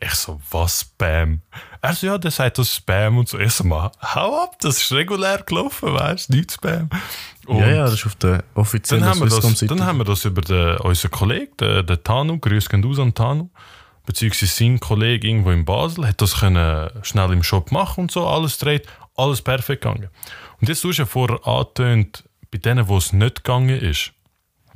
Ich 0.00 0.14
so, 0.14 0.40
was 0.50 0.80
Spam? 0.80 1.42
Er 1.82 1.92
so, 1.92 2.06
ja, 2.06 2.16
der 2.16 2.30
sagt 2.30 2.56
das 2.56 2.68
ist 2.68 2.76
Spam 2.76 3.18
und 3.18 3.28
so. 3.28 3.38
Ich 3.38 3.52
so, 3.52 3.64
mal, 3.64 3.92
hau 4.02 4.42
ab, 4.42 4.56
das 4.60 4.78
ist 4.78 4.92
regulär 4.92 5.42
gelaufen, 5.42 5.92
weißt 5.92 6.32
du, 6.32 6.38
nicht 6.38 6.52
Spam. 6.52 6.88
Und 7.44 7.58
ja, 7.58 7.68
ja, 7.68 7.84
das 7.84 7.94
ist 7.94 8.06
auf 8.06 8.14
der 8.14 8.38
dann 8.38 8.44
offiziellen 8.54 9.04
haben, 9.04 9.20
wir 9.20 9.28
das, 9.28 9.58
dann 9.60 9.84
haben 9.84 9.98
wir 9.98 10.04
das 10.04 10.24
über 10.24 10.40
den, 10.40 10.78
unseren 10.78 11.10
Kollegen, 11.10 11.54
den, 11.58 11.86
den 11.86 12.02
Tanu, 12.02 12.38
grüß 12.38 12.70
gehen 12.70 12.82
aus 12.86 12.98
an 12.98 13.12
Tanu, 13.12 13.50
beziehungsweise 14.06 14.54
sein 14.54 14.80
Kollege 14.80 15.28
irgendwo 15.28 15.50
in 15.50 15.66
Basel, 15.66 16.08
hat 16.08 16.22
das 16.22 16.40
können 16.40 16.88
schnell 17.02 17.30
im 17.30 17.42
Shop 17.42 17.72
machen 17.72 18.04
und 18.04 18.10
so, 18.10 18.26
alles 18.26 18.56
dreht, 18.56 18.86
alles 19.16 19.42
perfekt 19.42 19.82
gegangen. 19.82 20.08
Und 20.62 20.70
jetzt 20.70 20.82
du 20.82 20.88
hast 20.88 20.96
ja 20.96 21.04
vorher 21.04 21.46
angetönt, 21.46 22.24
bei 22.54 22.58
denen, 22.58 22.86
wo 22.86 22.98
es 22.98 23.12
nicht 23.12 23.42
gegangen 23.42 23.80
ist. 23.80 24.12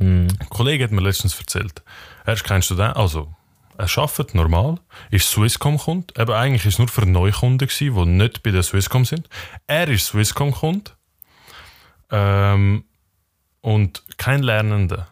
Ein 0.00 0.37
Kollege 0.50 0.82
hat 0.82 0.90
mir 0.90 1.00
letztens 1.00 1.38
erzählt, 1.38 1.85
er 2.25 2.35
ist 2.35 2.42
kein 2.42 2.61
Student, 2.61 2.97
also 2.97 3.32
er 3.76 3.88
arbeitet 3.97 4.35
normal, 4.35 4.80
ist 5.12 5.30
Swisscom-Kunde, 5.30 6.12
eben 6.20 6.32
eigentlich 6.32 6.66
ist 6.66 6.75
es 6.75 6.78
nur 6.80 6.88
für 6.88 7.06
Neukunden 7.06 7.68
gewesen, 7.68 7.94
die 7.94 8.04
nicht 8.04 8.42
bei 8.42 8.50
der 8.50 8.64
Swisscom 8.64 9.04
sind. 9.04 9.28
Er 9.68 9.87
ist 9.87 10.06
Swisscom-Kunde 10.06 10.90
ähm, 12.11 12.82
und 13.61 14.02
kein 14.16 14.42
Lernender. 14.42 15.06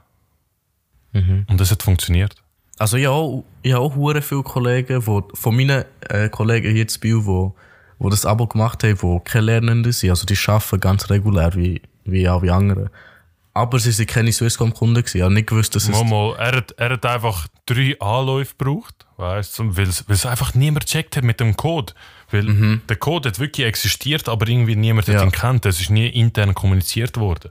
Und 1.48 1.60
das 1.60 1.70
hat 1.70 1.84
funktioniert. 1.84 2.34
Also 2.78 2.96
ich 2.96 3.06
habe 3.06 3.14
auch, 3.14 3.44
ich 3.62 3.72
habe 3.74 3.84
auch 3.84 3.94
hure 3.94 4.22
viele 4.22 4.42
Kollegen, 4.42 5.06
wo, 5.06 5.26
von 5.34 5.54
meinen 5.54 5.84
äh, 6.08 6.28
Kollegen 6.30 6.74
hier 6.74 6.88
zu 6.88 6.98
Biel, 6.98 7.24
wo, 7.24 7.54
wo 7.98 8.10
das 8.10 8.26
Abo 8.26 8.48
gemacht 8.48 8.82
haben, 8.82 8.98
die 9.00 9.20
keine 9.24 9.46
Lernenden 9.46 9.92
sind. 9.92 10.10
Also 10.10 10.26
die 10.26 10.36
arbeiten 10.48 10.80
ganz 10.80 11.08
regulär 11.10 11.54
wie, 11.54 11.80
wie 12.06 12.26
alle 12.28 12.52
anderen. 12.52 12.90
Aber 13.54 13.78
sie 13.78 13.90
sind 13.92 14.08
keine 14.10 14.32
Swisscom-Kunden. 14.32 15.02
Ich 15.14 15.22
habe 15.22 15.32
nicht 15.32 15.48
gewusst, 15.48 15.74
dass 15.74 15.88
es... 15.88 16.04
Mal, 16.04 16.34
er, 16.38 16.56
hat, 16.58 16.72
er 16.72 16.90
hat 16.90 17.06
einfach 17.06 17.46
drei 17.64 17.96
Anläufe 18.00 18.54
gebraucht, 18.58 19.06
weißt 19.16 19.58
du, 19.58 19.76
weil 19.78 19.88
es 19.88 20.04
es 20.06 20.26
einfach 20.26 20.54
niemand 20.54 20.84
gecheckt 20.84 21.16
hat 21.16 21.24
mit 21.24 21.40
dem 21.40 21.56
Code. 21.56 21.94
Weil 22.30 22.80
der 22.88 22.96
Code 22.96 23.30
hat 23.30 23.38
wirklich 23.38 23.66
existiert, 23.66 24.28
aber 24.28 24.46
irgendwie 24.48 24.76
niemand 24.76 25.08
Ja. 25.08 25.14
hat 25.20 25.22
ihn 25.24 25.32
kennt. 25.32 25.64
Es 25.64 25.80
ist 25.80 25.88
nie 25.90 26.08
intern 26.08 26.54
kommuniziert 26.54 27.16
worden. 27.16 27.50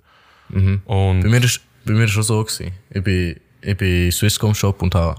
Und 0.49 1.21
Bei 1.21 1.27
mir 1.29 1.43
ist 1.43 1.61
bei 1.85 1.93
mir 1.93 2.05
ist 2.05 2.11
schon 2.11 2.23
so 2.23 2.43
gewesen. 2.43 2.71
Ich 2.89 3.03
bin, 3.03 3.39
ich 3.61 3.77
bin 3.77 4.11
Swisscom 4.11 4.53
Shop 4.55 4.81
und 4.81 4.93
ha, 4.95 5.15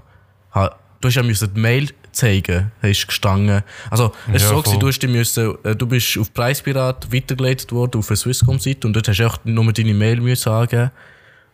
ha, 0.55 0.76
du 1.00 1.09
hast 1.09 1.14
ja 1.14 1.23
müssen 1.23 1.52
die 1.55 1.61
Mail 1.61 1.90
zeigen, 2.17 2.73
hast 2.83 3.07
gestanden. 3.07 3.63
Also, 3.91 4.13
es 4.33 4.43
ist 4.43 4.43
Ja, 4.43 4.49
so 4.49 4.57
gewesen, 4.57 4.71
voll. 4.73 4.79
du 4.81 4.89
hast 4.89 4.99
die 5.03 5.07
müssen, 5.09 5.55
äh, 5.65 5.77
du 5.77 5.87
bist 5.87 6.19
auf 6.19 6.33
Preispirat 6.33 7.13
weitergeleitet 7.13 7.71
worden 7.73 7.99
auf 7.99 8.09
eine 8.09 8.17
Swisscom-Seite 8.17 8.87
und 8.87 8.95
dort 8.95 9.09
hast 9.09 9.19
du 9.19 9.27
auch 9.27 9.39
nur 9.45 9.73
deine 9.73 9.95
Mail 9.95 10.21
müssen 10.21 10.49
angeben. 10.51 10.91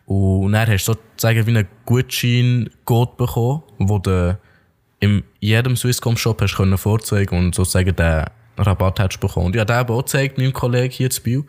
Und 0.05 0.51
dann 0.53 0.67
hast 0.67 0.87
du 0.87 0.93
sozusagen 0.93 1.45
wie 1.45 1.51
einen 1.51 1.67
Gutschein-Code 1.85 3.11
bekommen, 3.17 3.63
wo 3.79 3.99
du 3.99 4.37
in 4.99 5.23
jedem 5.39 5.75
Swisscom-Shop 5.75 6.41
hast 6.41 6.55
können 6.55 6.77
vorzeigen 6.77 7.37
und 7.37 7.55
sozusagen 7.55 7.95
den 7.95 8.25
Rabatt 8.57 8.99
hättest 8.99 9.19
bekommen. 9.19 9.47
Und 9.47 9.55
ich 9.55 9.59
habe 9.59 9.71
den 9.73 9.81
eben 9.81 9.93
auch 9.93 9.99
gezeigt, 10.03 10.37
meinem 10.37 10.53
Kollegen 10.53 10.93
hier 10.93 11.09
zu 11.09 11.21
Biel. 11.21 11.43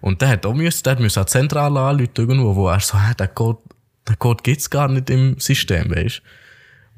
Und 0.00 0.20
der 0.20 0.28
hat 0.28 0.46
auch 0.46 0.54
müssen, 0.54 0.82
der 0.84 0.92
hat 0.92 1.00
müssen 1.00 1.18
an 1.18 1.24
die 1.26 1.32
Zentrale 1.32 1.80
anrufen 1.80 2.10
irgendwo, 2.16 2.54
wo 2.54 2.68
er 2.68 2.80
so, 2.80 2.98
hä, 2.98 3.12
der 3.18 3.28
Code, 3.28 3.58
der 4.06 4.16
Code 4.16 4.42
gibt's 4.42 4.68
gar 4.70 4.88
nicht 4.88 5.10
im 5.10 5.38
System, 5.38 5.90
weißt 5.90 6.22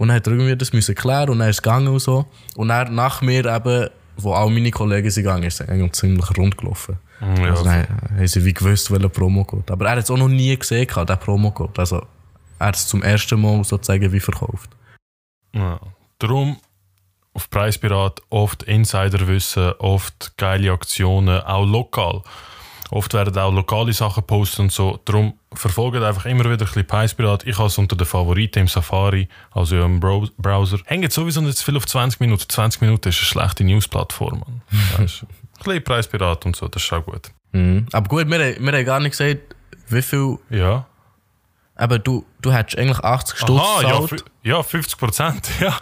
Und 0.00 0.08
dann 0.08 0.16
hat 0.16 0.26
er 0.26 0.32
irgendwie 0.32 0.56
das 0.56 0.72
müssen 0.72 0.94
klären 0.94 1.28
und 1.28 1.40
dann 1.40 1.50
ist 1.50 1.56
es 1.56 1.62
gegangen 1.62 1.88
und 1.88 1.98
so. 1.98 2.24
Und 2.56 2.68
dann 2.68 2.94
nach 2.94 3.20
mir 3.20 3.44
eben, 3.44 3.90
wo 4.16 4.32
auch 4.32 4.48
meine 4.48 4.70
Kollegen 4.70 5.10
sind 5.10 5.24
gegangen, 5.24 5.42
ist 5.42 5.60
es 5.60 5.68
eigentlich 5.68 5.92
ziemlich 5.92 6.38
rund 6.38 6.56
gelaufen. 6.56 6.96
Ja, 7.20 7.50
also 7.50 7.64
dann 7.64 7.86
haben 7.86 8.26
sie 8.26 8.42
wie 8.42 8.54
gewusst, 8.54 8.90
welcher 8.90 9.10
Promo-Code. 9.10 9.70
Aber 9.70 9.84
er 9.84 9.90
hat 9.90 9.98
es 9.98 10.10
auch 10.10 10.16
noch 10.16 10.28
nie 10.28 10.56
gesehen, 10.56 10.88
den 10.88 11.18
Promo-Code. 11.18 11.78
Also, 11.78 12.06
er 12.58 12.68
hat 12.68 12.76
es 12.76 12.88
zum 12.88 13.02
ersten 13.02 13.38
Mal 13.42 13.62
sozusagen 13.62 14.10
wie 14.10 14.20
verkauft. 14.20 14.70
Ja. 15.52 15.78
Darum 16.18 16.56
auf 17.34 17.50
Preispirat 17.50 18.22
oft 18.30 18.62
Insiderwissen, 18.62 19.72
oft 19.80 20.32
geile 20.38 20.72
Aktionen, 20.72 21.42
auch 21.42 21.66
lokal. 21.66 22.22
Oft 22.90 23.14
werden 23.14 23.36
auch 23.38 23.52
lokale 23.52 23.92
Sachen 23.92 24.22
gepostet 24.22 24.60
und 24.60 24.72
so. 24.72 24.98
Darum 25.04 25.34
verfolgt 25.52 26.02
einfach 26.02 26.26
immer 26.26 26.40
wieder 26.44 26.52
ein 26.54 26.58
bisschen 26.58 26.86
Preispirat. 26.86 27.46
Ich 27.46 27.56
habe 27.58 27.68
es 27.68 27.78
unter 27.78 27.94
den 27.96 28.06
Favoriten 28.06 28.60
im 28.60 28.68
Safari, 28.68 29.28
also 29.52 29.80
im 29.80 30.00
Bro 30.00 30.28
Browser. 30.38 30.78
Hängt 30.86 31.12
sowieso 31.12 31.40
nicht 31.40 31.56
zu 31.58 31.64
viel 31.64 31.76
auf 31.76 31.86
20 31.86 32.20
Minuten. 32.20 32.48
20 32.48 32.80
Minuten 32.80 33.08
ist 33.08 33.18
eine 33.18 33.24
schlechte 33.26 33.64
Newsplattform. 33.64 34.42
Ein 34.98 35.06
bisschen 35.06 35.84
Preispirat 35.84 36.46
und 36.46 36.56
so, 36.56 36.68
das 36.68 36.82
ist 36.82 36.92
auch 36.92 37.04
gut. 37.04 37.30
Mhm. 37.52 37.86
Aber 37.92 38.08
gut, 38.08 38.28
wir, 38.28 38.38
haben- 38.38 38.64
wir 38.66 38.72
haben 38.72 38.84
gar 38.84 39.00
nicht 39.00 39.12
gesagt, 39.16 39.40
wie 39.88 40.02
viel. 40.02 40.38
Ja. 40.50 40.86
Aber 41.76 41.98
du, 41.98 42.24
du 42.42 42.52
hättest 42.52 42.78
eigentlich 42.78 42.98
80 42.98 43.38
Stutz 43.38 43.60
Aha, 43.60 43.82
ja, 43.82 44.00
gezahlt. 44.00 44.22
fü- 44.22 44.24
ja, 44.42 44.62
50 44.62 44.98
Prozent. 44.98 45.50
Ja. 45.60 45.78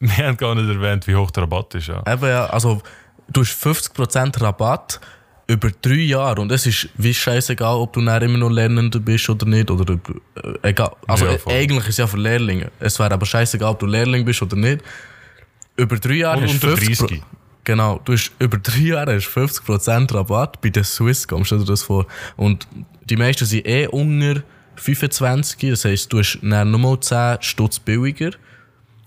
Wir 0.00 0.26
haben 0.26 0.36
gar 0.36 0.54
nicht 0.54 0.68
erwähnt, 0.68 1.06
wie 1.06 1.14
hoch 1.14 1.30
der 1.30 1.42
Rabatt 1.42 1.74
ist. 1.74 1.88
Ja. 1.88 2.02
Eben, 2.10 2.26
ja, 2.26 2.46
also 2.46 2.80
du 3.28 3.42
hast 3.42 3.50
50% 3.64 4.40
Rabatt 4.40 5.00
über 5.48 5.70
drei 5.82 5.94
Jahre 5.94 6.40
und 6.40 6.50
es 6.52 6.66
ist 6.66 6.88
wie 6.96 7.12
scheißegal, 7.12 7.74
ob 7.76 7.92
du 7.92 8.00
dann 8.00 8.22
immer 8.22 8.38
noch 8.38 8.50
Lernender 8.50 9.00
bist 9.00 9.28
oder 9.28 9.44
nicht. 9.46 9.70
Oder, 9.70 9.94
äh, 9.94 10.68
egal. 10.70 10.92
Also 11.06 11.26
Ja, 11.26 11.36
voll. 11.38 11.52
eigentlich 11.52 11.82
ist 11.84 11.88
es 11.90 11.96
ja 11.98 12.06
für 12.06 12.16
Lehrlinge. 12.18 12.70
Es 12.80 12.98
wäre 12.98 13.12
aber 13.12 13.26
scheißegal, 13.26 13.70
ob 13.70 13.80
du 13.80 13.86
Lehrling 13.86 14.24
bist 14.24 14.40
oder 14.42 14.56
nicht. 14.56 14.82
Über 15.76 15.96
drei 15.96 16.14
Jahre 16.14 16.38
Und 16.38 16.44
hast 16.48 16.62
du 16.62 16.68
unter 16.68 16.76
50 16.78 16.98
Pro- 16.98 17.06
30. 17.06 17.22
Genau, 17.64 18.00
du 18.04 18.12
hast 18.12 18.32
über 18.40 18.58
drei 18.58 18.78
Jahre 18.78 19.14
hast 19.16 19.28
50% 19.28 20.12
Rabatt 20.14 20.60
bei 20.60 20.70
der 20.70 20.84
Swisscom, 20.84 21.44
stell 21.44 21.58
dir 21.60 21.64
das 21.66 21.82
vor. 21.84 22.06
Und 22.36 22.66
die 23.08 23.16
meisten 23.16 23.44
sind 23.46 23.66
eh 23.66 23.86
unter 23.86 24.42
25, 24.76 25.70
das 25.70 25.84
heisst, 25.84 26.12
du 26.12 26.18
hast 26.18 26.38
dann 26.42 26.70
nur 26.70 26.80
mal 26.80 26.98
10 27.00 27.38
Stutz 27.40 27.78
billiger. 27.78 28.30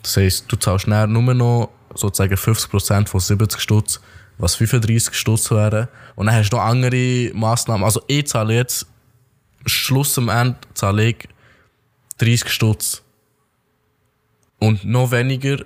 Das 0.02 0.18
heisst, 0.18 0.46
du 0.52 0.56
zahlst 0.56 0.88
dann 0.88 1.12
nur 1.12 1.34
noch 1.34 1.70
sozusagen 1.96 2.36
50% 2.36 3.08
von 3.08 3.20
70 3.20 3.60
Stutz, 3.60 4.00
was 4.38 4.56
35 4.56 5.14
Stutz 5.14 5.52
wären. 5.52 5.88
Und 6.16 6.28
dann 6.28 6.36
hast 6.36 6.50
du 6.50 6.58
noch 6.58 6.64
andere 6.64 7.32
Massnahmen. 7.34 7.84
Also 7.84 8.02
ich 8.08 8.28
zahle 8.28 8.56
jetzt, 8.56 8.86
Schluss 9.66 10.18
am 10.18 10.30
Ende 10.30 10.58
zahle 10.74 11.06
ich 11.10 11.28
30 12.18 12.50
Stutz. 12.50 13.02
Und 14.60 14.84
noch 14.86 15.12
weniger, 15.12 15.58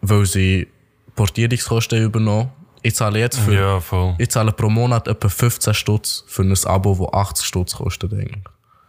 weil 0.00 0.26
sie 0.26 0.68
Portierungskosten 1.16 2.02
übernommen. 2.02 2.50
Ich 2.82 2.94
zahle 2.94 3.18
jetzt 3.18 3.38
für, 3.38 3.54
Ja, 3.54 3.80
voll. 3.80 4.14
ich 4.18 4.28
zahle 4.30 4.52
pro 4.52 4.68
Monat 4.68 5.08
etwa 5.08 5.28
15 5.28 5.72
Stutz 5.72 6.24
für 6.26 6.42
ein 6.42 6.54
Abo, 6.66 7.08
das 7.10 7.20
80 7.20 7.46
Stutz 7.46 7.74
kostet 7.76 8.12
eigentlich. 8.12 8.44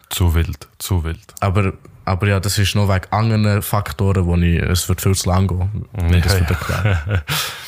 Zu 0.10 0.34
wild, 0.36 0.68
zu 0.78 1.04
wild. 1.04 1.34
Aber, 1.40 1.74
aber 2.04 2.28
ja, 2.28 2.40
das 2.42 2.58
ist 2.58 2.76
noch 2.76 2.90
wegen 2.94 3.06
anderen 3.12 3.62
Faktoren, 3.62 4.26
wo 4.26 4.36
ich, 4.36 4.62
es 4.62 4.90
wird 4.90 5.02
viel 5.02 5.16
zu 5.16 5.30
lang 5.30 5.48
gehen, 5.48 5.86
wenn 5.94 6.14
Ja, 6.14 6.20
das 6.20 6.40
ja. 6.40 7.24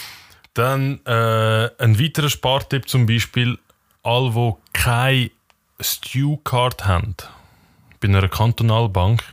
Dann 0.57 1.05
äh, 1.05 1.69
ein 1.77 1.99
weiterer 1.99 2.29
Spartipp 2.29 2.89
zum 2.89 3.05
Beispiel, 3.05 3.59
all 4.01 4.33
wo 4.33 4.59
keine 4.73 5.29
Stew-Card 5.79 6.85
haben, 6.87 7.15
bei 7.99 8.07
einer 8.07 8.27
Kantonalbank, 8.27 9.23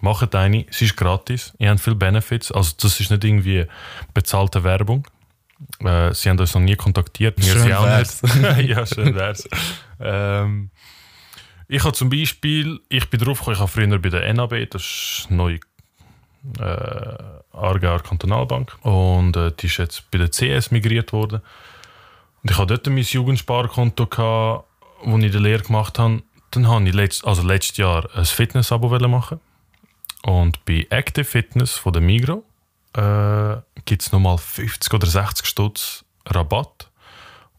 macht 0.00 0.34
eine, 0.34 0.64
sie 0.70 0.86
ist 0.86 0.96
gratis, 0.96 1.52
ihr 1.58 1.68
habt 1.68 1.80
viele 1.80 1.96
Benefits, 1.96 2.50
also 2.50 2.72
das 2.80 2.98
ist 2.98 3.10
nicht 3.10 3.22
irgendwie 3.22 3.66
bezahlte 4.14 4.64
Werbung. 4.64 5.06
Äh, 5.80 6.14
sie 6.14 6.30
haben 6.30 6.38
uns 6.38 6.54
noch 6.54 6.62
nie 6.62 6.76
kontaktiert, 6.76 7.36
wir 7.36 7.52
Schön 7.52 7.62
sie 7.62 7.74
auch 7.74 7.84
wär's. 7.84 8.22
nicht. 8.22 8.58
ja, 8.68 8.86
schön 8.86 9.14
wär's. 9.14 9.46
ähm, 10.00 10.70
ich 11.68 11.84
habe 11.84 11.92
zum 11.92 12.08
Beispiel, 12.08 12.80
ich 12.88 13.10
bin 13.10 13.20
drauf 13.20 13.40
gekommen, 13.40 13.56
ich 13.56 13.60
habe 13.60 13.70
früher 13.70 13.98
bei 13.98 14.08
der 14.08 14.32
NAB, 14.32 14.70
das 14.70 14.82
ist 14.82 15.26
neu 15.30 15.58
äh, 16.58 17.39
Aargauer 17.52 18.02
Kantonalbank. 18.02 18.76
Und 18.82 19.36
äh, 19.36 19.52
die 19.58 19.66
ist 19.66 19.78
jetzt 19.78 20.10
bei 20.10 20.18
der 20.18 20.30
CS 20.30 20.70
migriert 20.70 21.12
worden. 21.12 21.40
Und 22.42 22.50
ich 22.50 22.58
hatte 22.58 22.78
dort 22.78 22.86
mein 22.86 23.02
Jugendsparkonto, 23.02 24.06
gehabt, 24.06 24.64
wo 25.02 25.18
ich 25.18 25.30
die 25.30 25.38
Lehre 25.38 25.62
gemacht 25.62 25.98
habe. 25.98 26.22
Dann 26.50 26.68
habe 26.68 26.88
ich 26.88 26.94
letzt, 26.94 27.24
also 27.24 27.42
letztes 27.42 27.76
Jahr 27.76 28.08
ein 28.14 28.24
Fitness-Abo 28.24 28.88
machen. 29.08 29.40
Und 30.22 30.64
bei 30.64 30.86
Active 30.90 31.24
Fitness 31.24 31.72
von 31.72 31.92
der 31.92 32.02
Migro 32.02 32.44
äh, 32.94 33.56
gibt 33.84 34.02
es 34.02 34.12
nochmal 34.12 34.38
50 34.38 34.92
oder 34.92 35.06
60 35.06 35.46
Stutz 35.46 36.04
Rabatt 36.26 36.90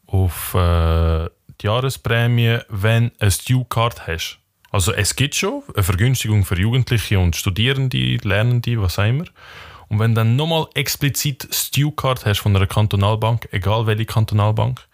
auf 0.07 0.53
äh, 0.53 1.29
die 1.61 1.65
Jahresprämie, 1.65 2.59
wenn 2.69 3.09
du 3.09 3.13
eine 3.19 3.31
Stew-Card 3.31 4.07
hast. 4.07 4.39
Also 4.71 4.93
es 4.93 5.15
gibt 5.15 5.35
schon 5.35 5.63
eine 5.73 5.83
Vergünstigung 5.83 6.45
für 6.45 6.59
Jugendliche 6.59 7.19
und 7.19 7.35
Studierende, 7.35 8.17
Lernende, 8.23 8.81
was 8.81 8.99
auch 8.99 9.05
immer. 9.05 9.25
Und 9.91 9.99
wenn 9.99 10.15
du 10.15 10.21
dann 10.21 10.37
nochmal 10.37 10.67
explizit 10.73 11.47
Stew-Card 11.51 12.25
hast 12.25 12.39
von 12.39 12.55
einer 12.55 12.65
Kantonalbank, 12.65 13.49
egal 13.51 13.87
welche 13.87 14.05
Kantonalbank, 14.05 14.87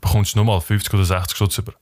bekommst 0.00 0.34
du 0.34 0.38
nochmal 0.38 0.60
50 0.60 0.92
oder 0.94 1.04
60 1.04 1.34
Stutz 1.36 1.58
über. 1.58 1.72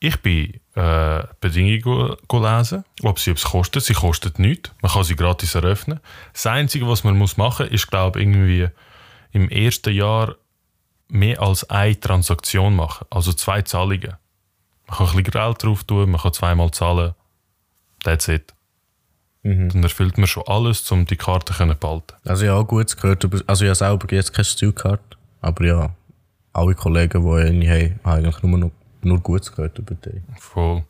Ich 0.00 0.16
bin 0.22 0.60
äh, 0.76 1.24
Bedingungen 1.40 1.80
go- 1.82 2.16
go 2.28 2.38
lesen, 2.38 2.84
ob 3.02 3.18
sie 3.18 3.32
es 3.32 3.42
kostet. 3.42 3.82
Sie 3.82 3.94
kostet 3.94 4.38
nichts. 4.38 4.70
Man 4.80 4.92
kann 4.92 5.02
sie 5.02 5.16
gratis 5.16 5.56
eröffnen. 5.56 5.98
Das 6.32 6.46
Einzige, 6.46 6.86
was 6.88 7.02
man 7.02 7.18
muss 7.18 7.36
machen 7.36 7.66
muss, 7.66 7.74
ist, 7.74 7.88
glaube 7.88 8.20
ich, 8.20 8.26
irgendwie 8.28 8.68
im 9.32 9.50
ersten 9.50 9.92
Jahr 9.92 10.36
mehr 11.08 11.42
als 11.42 11.68
eine 11.68 11.98
Transaktion 11.98 12.76
machen. 12.76 13.06
Also 13.10 13.32
zwei 13.32 13.62
Zahlungen. 13.62 14.14
Man 14.86 14.96
kann 14.98 15.08
ein 15.08 15.16
bisschen 15.16 15.32
Geld 15.32 15.62
drauf 15.64 15.82
tun, 15.84 16.10
man 16.12 16.20
kann 16.20 16.32
zweimal 16.32 16.70
zahlen. 16.70 17.14
That's 18.04 18.28
it. 18.28 18.54
Dann 19.42 19.82
erfüllt 19.82 20.18
man 20.18 20.26
schon 20.26 20.42
alles, 20.46 20.90
um 20.90 21.06
die 21.06 21.16
Karte 21.16 21.54
zu 21.54 21.66
behalten. 21.66 22.14
Also 22.24 22.44
ja, 22.44 22.60
gut 22.62 22.96
gehört. 22.96 23.24
Also 23.46 23.64
ich 23.64 23.68
habe 23.68 23.74
selber 23.74 24.14
jetzt 24.14 24.32
keine 24.34 24.44
Stewcard, 24.44 25.00
aber 25.40 25.64
ja, 25.64 25.90
alle 26.52 26.74
Kollegen, 26.74 27.22
die 27.22 27.68
eine 27.68 27.70
haben, 27.70 28.00
haben 28.04 28.24
eigentlich 28.24 28.42
nur, 28.42 28.58
noch, 28.58 28.70
nur 29.02 29.20
Gutes 29.20 29.52
gehört 29.52 29.78
über 29.78 29.94
die. 29.94 30.22
Voll. 30.38 30.84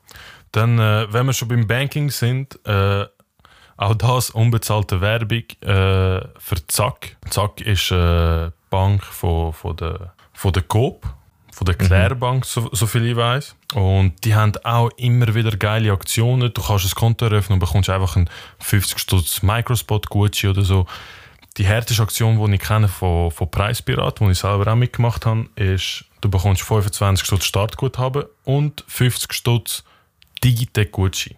Dann, 0.52 0.78
äh, 0.78 1.06
wenn 1.12 1.26
wir 1.26 1.32
schon 1.32 1.48
beim 1.48 1.66
Banking 1.66 2.10
sind, 2.10 2.58
äh, 2.66 3.04
auch 3.76 3.94
das 3.94 4.30
unbezahlte 4.30 5.00
Werbung 5.00 5.44
äh, 5.60 6.26
für 6.38 6.66
Zack. 6.66 7.16
Zack 7.30 7.60
ist 7.60 7.92
eine 7.92 8.52
Bank 8.70 9.04
von, 9.04 9.52
von, 9.52 9.76
der, 9.76 10.14
von 10.32 10.52
der 10.52 10.62
Coop, 10.62 11.06
von 11.58 11.64
der 11.64 11.74
Klärbank, 11.74 12.44
so, 12.44 12.70
so 12.70 12.86
viel 12.86 13.04
ich 13.04 13.16
weiß. 13.16 13.56
Und 13.74 14.24
die 14.24 14.36
haben 14.36 14.52
auch 14.62 14.90
immer 14.96 15.34
wieder 15.34 15.50
geile 15.56 15.90
Aktionen. 15.90 16.54
Du 16.54 16.62
kannst 16.62 16.84
ein 16.84 16.94
Konto 16.94 17.24
eröffnen 17.24 17.54
und 17.54 17.58
bekommst 17.58 17.90
einfach 17.90 18.14
einen 18.14 18.30
50 18.60 18.96
Stutz 18.96 19.42
Microspot 19.42 20.08
Gucci 20.08 20.46
oder 20.46 20.62
so. 20.62 20.86
Die 21.56 21.66
härteste 21.66 22.00
Aktion, 22.00 22.38
die 22.38 22.54
ich 22.54 22.60
kenne 22.60 22.86
von, 22.86 23.32
von 23.32 23.50
Preispirat, 23.50 24.20
die 24.20 24.30
ich 24.30 24.38
selber 24.38 24.70
auch 24.70 24.76
mitgemacht 24.76 25.26
habe, 25.26 25.48
ist, 25.56 26.04
du 26.20 26.30
bekommst 26.30 26.62
25 26.62 27.26
Stutz 27.26 27.44
Startguthaben 27.44 28.26
und 28.44 28.84
50 28.86 29.32
Stutz 29.32 29.82
Digitec 30.44 30.92
Gucci. 30.92 31.36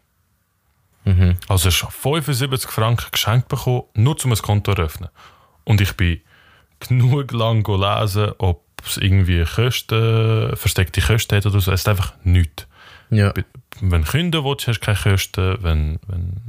Also 1.48 1.70
hast 1.70 1.80
du 1.80 1.86
75 1.88 2.70
Franken 2.70 3.06
geschenkt 3.10 3.48
bekommen, 3.48 3.84
nur 3.94 4.22
um 4.22 4.32
ein 4.32 4.38
Konto 4.38 4.74
zu 4.74 4.78
eröffnen. 4.78 5.08
Und 5.64 5.80
ich 5.80 5.96
bin 5.96 6.20
genug 6.78 7.32
lang 7.32 7.66
lesen, 7.66 8.32
ob 8.36 8.69
es 8.86 8.96
irgendwie 8.96 9.44
Kosten, 9.44 10.56
versteckte 10.56 11.00
Kosten 11.00 11.36
hat 11.36 11.46
oder 11.46 11.60
so. 11.60 11.72
Es 11.72 11.80
ist 11.80 11.88
einfach 11.88 12.14
nichts. 12.24 12.66
Ja. 13.10 13.32
Wenn 13.80 14.02
du 14.02 14.10
Kunden 14.10 14.44
willst, 14.44 14.68
hast 14.68 14.80
du 14.80 14.84
keine 14.84 14.98
Kosten. 14.98 15.58
Wenn, 15.62 15.98
wenn 16.06 16.40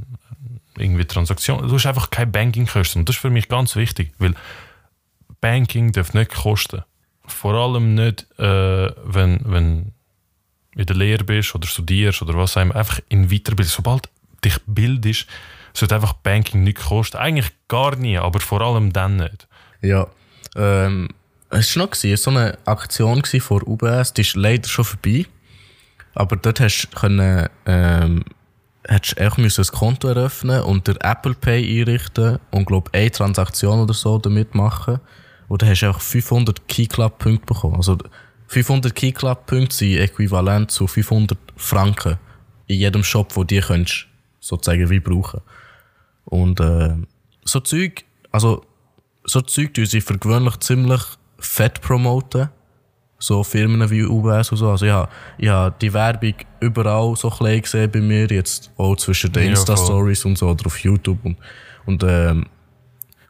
irgendwie 0.78 1.04
Transaktionen, 1.04 1.68
du 1.68 1.74
hast 1.74 1.86
einfach 1.86 2.10
keine 2.10 2.30
Banking-Kosten. 2.30 3.00
Und 3.00 3.08
das 3.08 3.16
ist 3.16 3.22
für 3.22 3.30
mich 3.30 3.48
ganz 3.48 3.76
wichtig, 3.76 4.12
weil 4.18 4.34
Banking 5.40 5.92
darf 5.92 6.14
nicht 6.14 6.32
kosten. 6.32 6.82
Vor 7.26 7.54
allem 7.54 7.94
nicht, 7.94 8.26
äh, 8.38 8.90
wenn, 9.04 9.40
wenn 9.44 9.92
in 10.74 10.86
der 10.86 10.96
Lehre 10.96 11.24
bist 11.24 11.54
oder 11.54 11.66
studierst 11.66 12.22
oder 12.22 12.34
was 12.34 12.56
auch 12.56 12.62
immer. 12.62 12.76
Einfach 12.76 13.00
in 13.08 13.28
Weiterbildung. 13.28 13.72
Sobald 13.72 14.08
dich 14.44 14.56
bildest, 14.66 15.26
sollte 15.74 15.94
einfach 15.94 16.14
Banking 16.14 16.64
nicht 16.64 16.78
kosten. 16.78 17.18
Eigentlich 17.18 17.50
gar 17.68 17.96
nie, 17.96 18.18
aber 18.18 18.40
vor 18.40 18.60
allem 18.60 18.92
dann 18.92 19.16
nicht. 19.16 19.46
Ja. 19.82 20.08
Ähm, 20.56 21.08
es 21.52 21.76
war 21.76 21.86
noch 21.86 21.94
so 21.94 22.30
eine 22.30 22.58
Aktion 22.64 23.22
vor 23.24 23.66
UBS, 23.66 24.14
die 24.14 24.22
ist 24.22 24.36
leider 24.36 24.68
schon 24.68 24.84
vorbei. 24.84 25.26
Aber 26.14 26.36
dort 26.36 26.60
hast 26.60 26.88
du 26.90 26.98
können, 26.98 27.48
ähm, 27.66 28.24
hättest 28.86 29.38
müssen 29.38 29.64
ein 29.64 29.78
Konto 29.78 30.08
eröffnen 30.08 30.62
und 30.62 30.88
der 30.88 30.96
Apple 31.00 31.34
Pay 31.34 31.80
einrichten 31.80 32.38
und 32.50 32.66
glaub 32.66 32.90
eine 32.92 33.10
Transaktion 33.10 33.80
oder 33.80 33.94
so 33.94 34.18
damit 34.18 34.54
machen. 34.54 35.00
Und 35.48 35.62
dann 35.62 35.68
hast 35.68 35.82
du 35.82 35.86
einfach 35.86 36.00
500 36.00 36.68
Key 36.68 36.86
Club 36.86 37.18
Punkte 37.18 37.46
bekommen. 37.46 37.76
Also 37.76 37.98
500 38.48 38.94
Key 38.94 39.12
Club 39.12 39.46
Punkte 39.46 39.74
sind 39.74 39.98
äquivalent 39.98 40.70
zu 40.70 40.86
500 40.86 41.38
Franken 41.56 42.18
in 42.66 42.78
jedem 42.78 43.04
Shop, 43.04 43.36
wo 43.36 43.44
die 43.44 43.60
könntest, 43.60 44.06
sozusagen 44.40 44.88
wie 44.88 45.00
brauchen. 45.00 45.40
Und 46.24 46.60
äh, 46.60 46.96
so 47.44 47.60
Zeug, 47.60 48.04
also 48.30 48.64
so 49.24 49.40
Zeug 49.42 49.74
tun 49.74 49.86
sie 49.86 50.00
für 50.00 50.18
gewöhnlich 50.18 50.58
ziemlich 50.60 51.02
fett 51.44 51.80
promoten. 51.80 52.48
So 53.18 53.44
Firmen 53.44 53.88
wie 53.88 54.02
UBS 54.02 54.50
und 54.50 54.58
so. 54.58 54.70
Also 54.70 54.84
ja, 54.84 55.08
ich 55.38 55.48
habe 55.48 55.74
die 55.80 55.92
Werbung 55.92 56.34
überall 56.58 57.14
so 57.14 57.30
klein 57.30 57.62
gesehen 57.62 57.90
bei 57.90 58.00
mir, 58.00 58.26
jetzt 58.26 58.72
auch 58.76 58.96
zwischen 58.96 59.32
den 59.32 59.44
Ja, 59.44 59.50
Insta-Stories 59.50 60.24
und 60.24 60.36
so 60.36 60.48
oder 60.48 60.66
auf 60.66 60.78
YouTube. 60.78 61.24
Und, 61.24 61.36
und 61.86 62.02
ähm, 62.02 62.46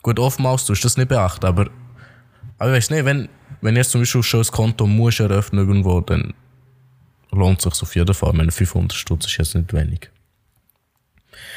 gut, 0.01 0.19
oftmals 0.19 0.65
tust 0.65 0.83
du 0.83 0.87
das 0.87 0.97
nicht 0.97 1.09
beachten, 1.09 1.45
aber, 1.45 1.69
aber 2.59 2.71
ich 2.71 2.77
weiß 2.77 2.91
nicht, 2.91 3.05
wenn, 3.05 3.29
wenn 3.61 3.77
jetzt 3.77 3.91
zum 3.91 4.01
Beispiel 4.01 4.23
schon 4.23 4.41
ein 4.41 4.47
Konto 4.47 4.87
musst 4.87 5.21
eröffnen 5.21 5.69
irgendwo, 5.69 6.01
dann 6.01 6.33
lohnt 7.31 7.59
es 7.59 7.75
sich 7.75 7.83
auf 7.83 7.95
jeden 7.95 8.15
Fall. 8.15 8.31
Ich 8.31 8.37
meine, 8.37 8.51
500 8.51 8.97
Stutz 8.97 9.27
ist 9.27 9.37
jetzt 9.37 9.55
nicht 9.55 9.75
wenig. 9.75 10.11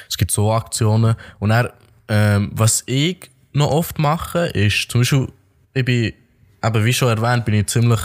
Es 0.09 0.17
gibt 0.17 0.31
so 0.31 0.51
Aktionen. 0.51 1.15
Und 1.39 1.49
dann, 1.49 1.69
ähm, 2.07 2.51
was 2.53 2.83
ich 2.85 3.29
noch 3.53 3.71
oft 3.71 3.99
mache, 3.99 4.47
ist 4.47 4.91
zum 4.91 5.01
Beispiel, 5.01 5.27
ich 5.73 5.85
bin, 5.85 6.13
eben 6.65 6.85
wie 6.85 6.93
schon 6.93 7.09
erwähnt, 7.09 7.45
bin 7.45 7.53
ich 7.53 7.67
ziemlich, 7.67 8.01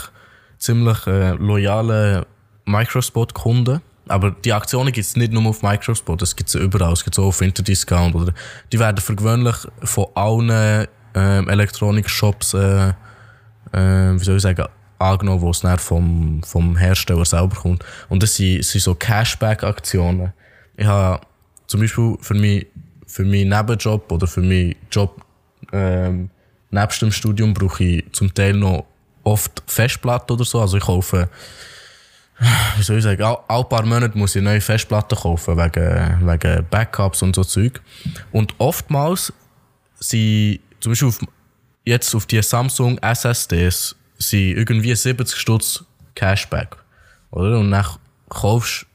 ziemlich 0.57 1.07
äh, 1.07 1.31
loyaler 1.31 2.25
Microspot-Kunde. 2.65 3.81
Aber 4.07 4.31
die 4.31 4.51
Aktionen 4.51 4.91
gibt 4.91 5.05
es 5.05 5.15
nicht 5.15 5.31
nur 5.31 5.45
auf 5.45 5.61
Microspot, 5.61 6.21
es 6.21 6.35
gibt 6.35 6.49
sie 6.49 6.59
überall. 6.59 6.93
Es 6.93 7.03
gibt 7.03 7.17
auch 7.17 7.27
auf 7.27 7.41
Interdiscount. 7.41 8.15
Oder, 8.15 8.33
die 8.71 8.79
werden 8.79 8.97
für 8.97 9.15
gewöhnlich 9.15 9.55
von 9.83 10.07
allen 10.15 10.87
ähm, 11.13 11.49
Elektronik-Shops, 11.49 12.53
äh, 12.53 12.89
äh, 12.89 14.13
wie 14.13 14.23
soll 14.23 14.37
ich 14.37 14.41
sagen, 14.41 14.65
angenommen, 14.99 15.41
wo 15.41 15.51
es 15.51 15.61
dann 15.61 15.79
vom, 15.79 16.41
vom 16.43 16.75
Hersteller 16.75 17.25
selber 17.25 17.55
kommt. 17.55 17.83
Und 18.09 18.21
das 18.23 18.35
sind, 18.35 18.63
sind 18.63 18.81
so 18.81 18.95
Cashback-Aktionen. 18.95 20.33
Ich 20.77 20.85
habe 20.85 21.21
zum 21.67 21.81
Beispiel 21.81 22.17
für 22.19 22.33
mich, 22.33 22.67
für 23.07 23.23
meinen 23.23 23.49
Nebenjob 23.49 24.11
oder 24.11 24.27
für 24.27 24.41
meinen 24.41 24.75
Job 24.91 25.21
ähm, 25.71 26.29
nebst 26.71 27.01
dem 27.01 27.11
Studium 27.11 27.53
brauche 27.53 27.83
ich 27.83 28.05
zum 28.11 28.33
Teil 28.33 28.53
noch 28.53 28.85
oft 29.23 29.61
Festplatten 29.67 30.33
oder 30.33 30.45
so. 30.45 30.59
Also 30.59 30.77
ich 30.77 30.83
kaufe, 30.83 31.29
wie 32.77 32.83
soll 32.83 32.97
ich 32.97 33.03
sagen, 33.03 33.21
all, 33.21 33.37
all 33.47 33.65
paar 33.65 33.85
Monate 33.85 34.17
muss 34.17 34.35
ich 34.35 34.41
neue 34.41 34.61
Festplatten 34.61 35.17
kaufen 35.17 35.57
wegen, 35.57 36.27
wegen 36.27 36.65
Backups 36.69 37.21
und 37.21 37.35
so 37.35 37.43
Zeug. 37.43 37.81
Und 38.31 38.55
oftmals 38.57 39.31
sind 39.99 40.59
zum 40.79 40.91
Beispiel 40.91 41.07
auf, 41.09 41.19
jetzt 41.85 42.15
auf 42.15 42.25
die 42.25 42.41
Samsung 42.41 42.97
SSDs 42.99 43.95
sind 44.17 44.57
irgendwie 44.57 44.95
70 44.95 45.37
Stutz 45.37 45.83
Cashback. 46.15 46.77
Oder? 47.31 47.59
Und 47.59 47.71
dann 47.71 47.85
kaufst 48.29 48.85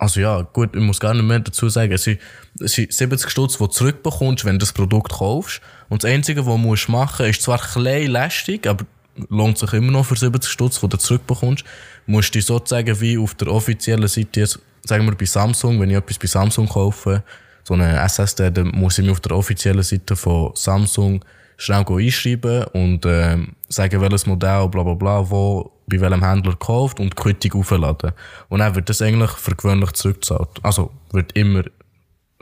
also 0.00 0.18
ja, 0.18 0.40
gut, 0.40 0.74
ich 0.74 0.80
muss 0.80 0.98
gar 0.98 1.12
nicht 1.12 1.24
mehr 1.24 1.40
dazu 1.40 1.68
sagen, 1.68 1.92
es 1.92 2.04
sind 2.04 2.20
70 2.58 3.28
Stutz, 3.28 3.58
die 3.58 3.58
du 3.58 3.66
zurückbekommst, 3.66 4.46
wenn 4.46 4.54
du 4.54 4.60
das 4.60 4.72
Produkt 4.72 5.12
kaufst. 5.12 5.60
Und 5.90 6.04
das 6.04 6.10
Einzige, 6.10 6.46
was 6.46 6.54
du 6.54 6.92
machen 6.92 7.26
musst, 7.26 7.36
ist 7.36 7.42
zwar 7.42 7.58
klein 7.58 8.12
lästig, 8.12 8.66
aber 8.66 8.86
lohnt 9.28 9.58
sich 9.58 9.72
immer 9.72 9.92
noch 9.92 10.06
für 10.06 10.16
70 10.16 10.50
Stutz, 10.50 10.80
die 10.80 10.88
du 10.88 10.96
zurückbekommst. 10.96 11.64
Du 12.06 12.12
musst 12.12 12.34
dich 12.34 12.46
sozusagen 12.46 12.98
wie 13.00 13.18
auf 13.18 13.34
der 13.34 13.48
offiziellen 13.48 14.08
Seite, 14.08 14.46
sagen 14.46 15.04
wir 15.04 15.14
bei 15.14 15.26
Samsung, 15.26 15.80
wenn 15.80 15.90
ich 15.90 15.96
etwas 15.96 16.18
bei 16.18 16.26
Samsung 16.26 16.68
kaufe, 16.68 17.22
so 17.64 17.74
eine 17.74 17.98
SSD, 18.00 18.50
dann 18.50 18.68
muss 18.68 18.98
ich 18.98 19.04
mich 19.04 19.12
auf 19.12 19.20
der 19.20 19.32
offiziellen 19.32 19.82
Seite 19.82 20.16
von 20.16 20.52
Samsung 20.54 21.24
schnell 21.56 21.84
einschreiben 21.86 22.64
und 22.72 23.04
ähm, 23.04 23.54
sagen, 23.68 24.00
welches 24.00 24.26
Modell, 24.26 24.68
bla 24.68 24.82
bla 24.82 24.94
bla, 24.94 25.28
wo 25.28 25.72
bei 25.86 26.00
welchem 26.00 26.24
Händler 26.24 26.52
gekauft 26.52 27.00
und 27.00 27.12
die 27.12 27.22
Quittung 27.22 27.60
aufladen. 27.60 28.12
Und 28.48 28.60
dann 28.60 28.74
wird 28.74 28.88
das 28.88 29.02
eigentlich 29.02 29.32
für 29.32 29.54
gewöhnlich 29.54 29.92
zurückgezahlt. 29.92 30.48
Also, 30.62 30.90
wird 31.12 31.32
immer 31.32 31.64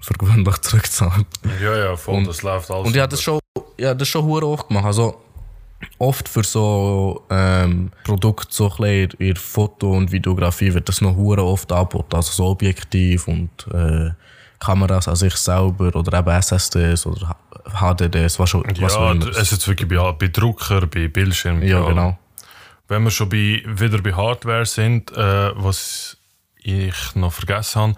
für 0.01 0.15
gewöhnlich 0.15 0.59
zurückgezahlt. 0.59 1.27
Ja, 1.63 1.77
ja, 1.77 1.97
voll, 1.97 2.25
das 2.25 2.43
läuft 2.43 2.71
alles. 2.71 2.87
Und 2.87 2.95
ich 2.95 3.01
habe 3.01 3.11
das 3.11 3.23
schon, 3.23 3.41
ja, 3.79 3.95
das 3.95 4.09
schon 4.09 4.25
hure 4.25 4.47
oft 4.47 4.69
gemacht. 4.69 4.87
Also, 4.87 5.21
oft 5.99 6.29
für 6.29 6.45
so 6.45 7.25
ähm, 7.31 7.91
Produkte, 8.05 8.49
so 8.51 8.73
ein 8.79 9.09
in 9.19 9.37
Foto- 9.37 9.93
und 9.93 10.11
Videografie 10.11 10.73
wird 10.75 10.89
das 10.89 11.01
noch 11.01 11.17
hure 11.17 11.43
oft 11.43 11.71
angeboten. 11.73 12.17
Also 12.17 12.33
so 12.33 12.47
Objektiv 12.47 13.29
und 13.29 13.51
äh, 13.73 14.11
Kameras 14.59 15.07
an 15.07 15.17
sich 15.17 15.35
selber 15.35 15.95
oder 15.95 16.19
eben 16.19 16.31
SSDs 16.31 17.07
oder 17.07 17.37
HDDs, 17.81 18.39
was, 18.39 18.51
schon, 18.51 18.65
was 18.81 18.95
auch 18.95 19.07
ja, 19.07 19.13
immer. 19.13 19.29
es 19.29 19.53
ist 19.53 19.69
wirklich 19.69 19.89
bei, 19.89 20.13
bei 20.13 20.29
Drucker, 20.29 20.87
bei 20.87 21.09
Bildschirmen. 21.09 21.63
Ja, 21.63 21.79
allem. 21.79 21.89
genau. 21.89 22.19
Wenn 22.89 23.05
wir 23.05 23.11
schon 23.11 23.29
bei, 23.29 23.63
wieder 23.67 24.01
bei 24.03 24.13
Hardware 24.13 24.67
sind, 24.67 25.13
äh, 25.13 25.53
was 25.55 26.17
ich 26.57 27.15
noch 27.15 27.33
vergessen 27.33 27.81
habe, 27.81 27.95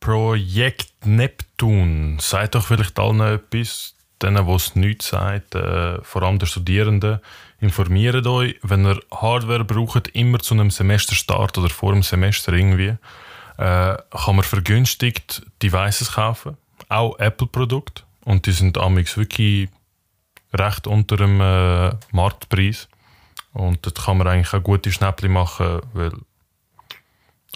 Projekt 0.00 1.06
Neptun. 1.06 2.18
Sagt 2.20 2.54
doch 2.54 2.66
vielleicht 2.66 2.98
allen 2.98 3.20
etwas, 3.20 3.94
denen, 4.22 4.46
die 4.46 4.52
es 4.52 4.74
nichts 4.74 5.08
sagt, 5.08 5.54
äh, 5.54 6.02
vor 6.02 6.22
allem 6.22 6.38
der 6.38 6.46
Studierenden, 6.46 7.20
informiert 7.60 8.26
euch, 8.26 8.56
wenn 8.62 8.86
ihr 8.86 9.00
Hardware 9.12 9.64
braucht, 9.64 10.08
immer 10.08 10.38
zu 10.38 10.54
einem 10.54 10.70
Semesterstart 10.70 11.58
oder 11.58 11.68
vor 11.68 11.92
dem 11.92 12.02
Semester 12.02 12.52
irgendwie, 12.52 12.96
äh, 13.58 13.96
kann 13.96 14.36
man 14.36 14.42
vergünstigt 14.42 15.42
Devices 15.62 16.12
kaufen, 16.12 16.56
auch 16.88 17.18
Apple-Produkte. 17.18 18.02
Und 18.24 18.46
die 18.46 18.52
sind 18.52 18.78
amigs 18.78 19.16
wirklich 19.16 19.68
recht 20.52 20.86
unter 20.86 21.16
dem 21.16 21.40
äh, 21.40 21.90
Marktpreis. 22.10 22.88
Und 23.52 23.84
dort 23.84 24.04
kann 24.04 24.18
man 24.18 24.26
eigentlich 24.26 24.54
auch 24.54 24.62
gute 24.62 24.92
Schnäppchen 24.92 25.32
machen, 25.32 25.80
weil 25.92 26.12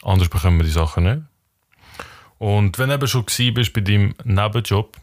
anders 0.02 0.28
bekommen 0.28 0.58
wir 0.58 0.64
die 0.64 0.70
Sachen 0.70 1.04
nicht. 1.04 1.22
Und 2.44 2.78
wenn 2.78 2.90
du 2.90 2.96
eben 2.96 3.08
schon 3.08 3.24
bist 3.54 3.72
bei 3.72 3.80
deinem 3.80 4.14
Nebenjob, 4.22 4.98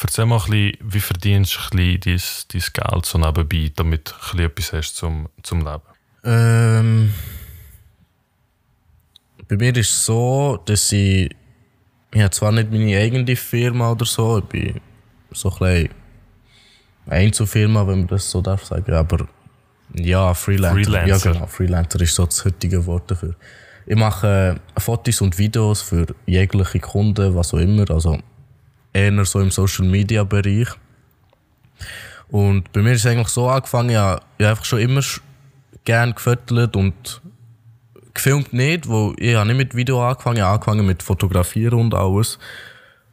erzähl 0.00 0.26
mal 0.26 0.36
ein 0.36 0.48
bisschen, 0.48 0.78
wie 0.80 1.00
verdienst 1.00 1.56
du 1.56 1.76
ein 1.76 1.98
bisschen 1.98 2.20
dein, 2.52 2.62
dein 2.72 2.90
Geld 2.92 3.06
so 3.06 3.18
nebenbei, 3.18 3.72
damit 3.74 4.10
du 4.10 4.14
ein 4.14 4.20
bisschen 4.20 4.46
etwas 4.46 4.72
hast 4.72 4.94
zum, 4.94 5.28
zum 5.42 5.58
Leben. 5.58 5.82
Ähm, 6.22 7.12
bei 9.48 9.56
mir 9.56 9.76
ist 9.76 9.90
es 9.90 10.06
so, 10.06 10.62
dass 10.64 10.92
ich 10.92 11.34
ich 12.12 12.20
habe 12.20 12.30
zwar 12.30 12.52
nicht 12.52 12.70
meine 12.70 12.96
eigene 12.96 13.34
Firma 13.34 13.90
oder 13.90 14.04
so, 14.04 14.38
ich 14.38 14.44
bin 14.44 14.80
so 15.32 15.50
ein 15.50 15.58
bisschen 15.58 15.88
Einzelfirma, 17.08 17.88
wenn 17.88 17.98
man 17.98 18.06
das 18.06 18.30
so 18.30 18.40
darf 18.40 18.64
sagen, 18.64 18.94
aber 18.94 19.26
ja, 19.94 20.32
Freelancer. 20.32 20.76
Freelancer. 20.76 21.08
Ja, 21.08 21.32
genau, 21.32 21.46
Freelancer 21.48 22.00
ist 22.02 22.14
so 22.14 22.24
das 22.24 22.44
heutige 22.44 22.86
Wort 22.86 23.10
dafür. 23.10 23.34
Ich 23.86 23.96
mache 23.96 24.58
äh, 24.74 24.80
Fotos 24.80 25.20
und 25.20 25.38
Videos 25.38 25.82
für 25.82 26.06
jegliche 26.26 26.80
Kunden, 26.80 27.34
was 27.34 27.52
auch 27.52 27.58
immer, 27.58 27.90
also 27.90 28.18
eher 28.92 29.24
so 29.24 29.40
im 29.40 29.50
Social 29.50 29.86
Media 29.86 30.24
Bereich. 30.24 30.68
Und 32.28 32.72
bei 32.72 32.80
mir 32.80 32.92
ist 32.92 33.04
es 33.04 33.06
eigentlich 33.06 33.28
so 33.28 33.48
angefangen, 33.48 33.90
ich 33.90 33.96
habe 33.96 34.22
einfach 34.38 34.64
schon 34.64 34.80
immer 34.80 35.02
gern 35.84 36.14
gefüttert 36.14 36.76
und 36.76 37.20
gefilmt 38.14 38.52
nicht, 38.52 38.88
wo 38.88 39.12
ich 39.18 39.34
habe 39.34 39.46
nicht 39.48 39.56
mit 39.56 39.74
Video 39.74 40.02
angefangen, 40.02 40.36
ich 40.36 40.42
habe 40.42 40.54
angefangen 40.54 40.86
mit 40.86 41.02
Fotografieren 41.02 41.78
und 41.78 41.94
alles. 41.94 42.38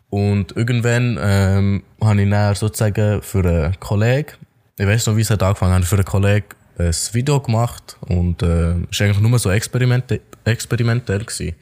Und 0.09 0.55
irgendwann 0.55 1.17
ähm, 1.21 1.83
habe 2.01 2.21
ich 2.21 2.29
dann 2.29 2.55
sozusagen 2.55 3.21
für 3.21 3.45
einen 3.45 3.79
Kollegen, 3.79 4.31
ich 4.77 4.87
weiß 4.87 5.07
noch, 5.07 5.15
wie 5.15 5.21
es 5.21 5.29
hat 5.29 5.43
angefangen 5.43 5.73
hat, 5.73 5.85
für 5.85 5.95
einen 5.95 6.05
Kollegen 6.05 6.47
ein 6.87 7.13
Video 7.13 7.39
gemacht 7.39 7.97
und 8.07 8.41
äh, 8.43 8.47
war 8.47 9.01
eigentlich 9.01 9.19
nur 9.19 9.39
so 9.39 9.51
experimente 9.51 10.21
experimentell. 10.43 11.19
Gewesen. 11.19 11.55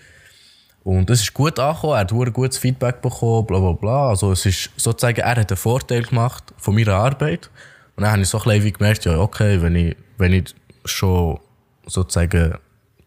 Und 0.84 1.10
es 1.10 1.22
ist 1.22 1.34
gut 1.34 1.60
angekommen, 1.60 1.94
er 1.94 2.00
hat 2.00 2.10
verdammt 2.10 2.34
gutes 2.34 2.58
Feedback 2.58 3.02
bekommen, 3.02 3.46
bla 3.46 3.60
bla 3.60 3.74
bla. 3.74 4.10
Also 4.10 4.32
es 4.32 4.46
ist 4.46 4.72
sozusagen, 4.78 5.20
er 5.20 5.36
hat 5.36 5.52
einen 5.52 5.58
Vorteil 5.58 6.04
gemacht 6.04 6.44
von 6.58 6.76
meiner 6.76 6.96
Arbeit. 6.96 7.50
Und 7.96 8.04
dann 8.04 8.12
habe 8.12 8.22
ich 8.22 8.30
so 8.30 8.40
ein 8.40 8.44
bisschen 8.44 8.74
gemerkt, 8.74 9.06
ja 9.06 9.18
okay, 9.20 9.62
wenn 9.62 9.76
ich, 9.76 9.96
wenn 10.18 10.34
ich 10.34 10.56
schon 10.86 11.40
sozusagen 11.86 12.56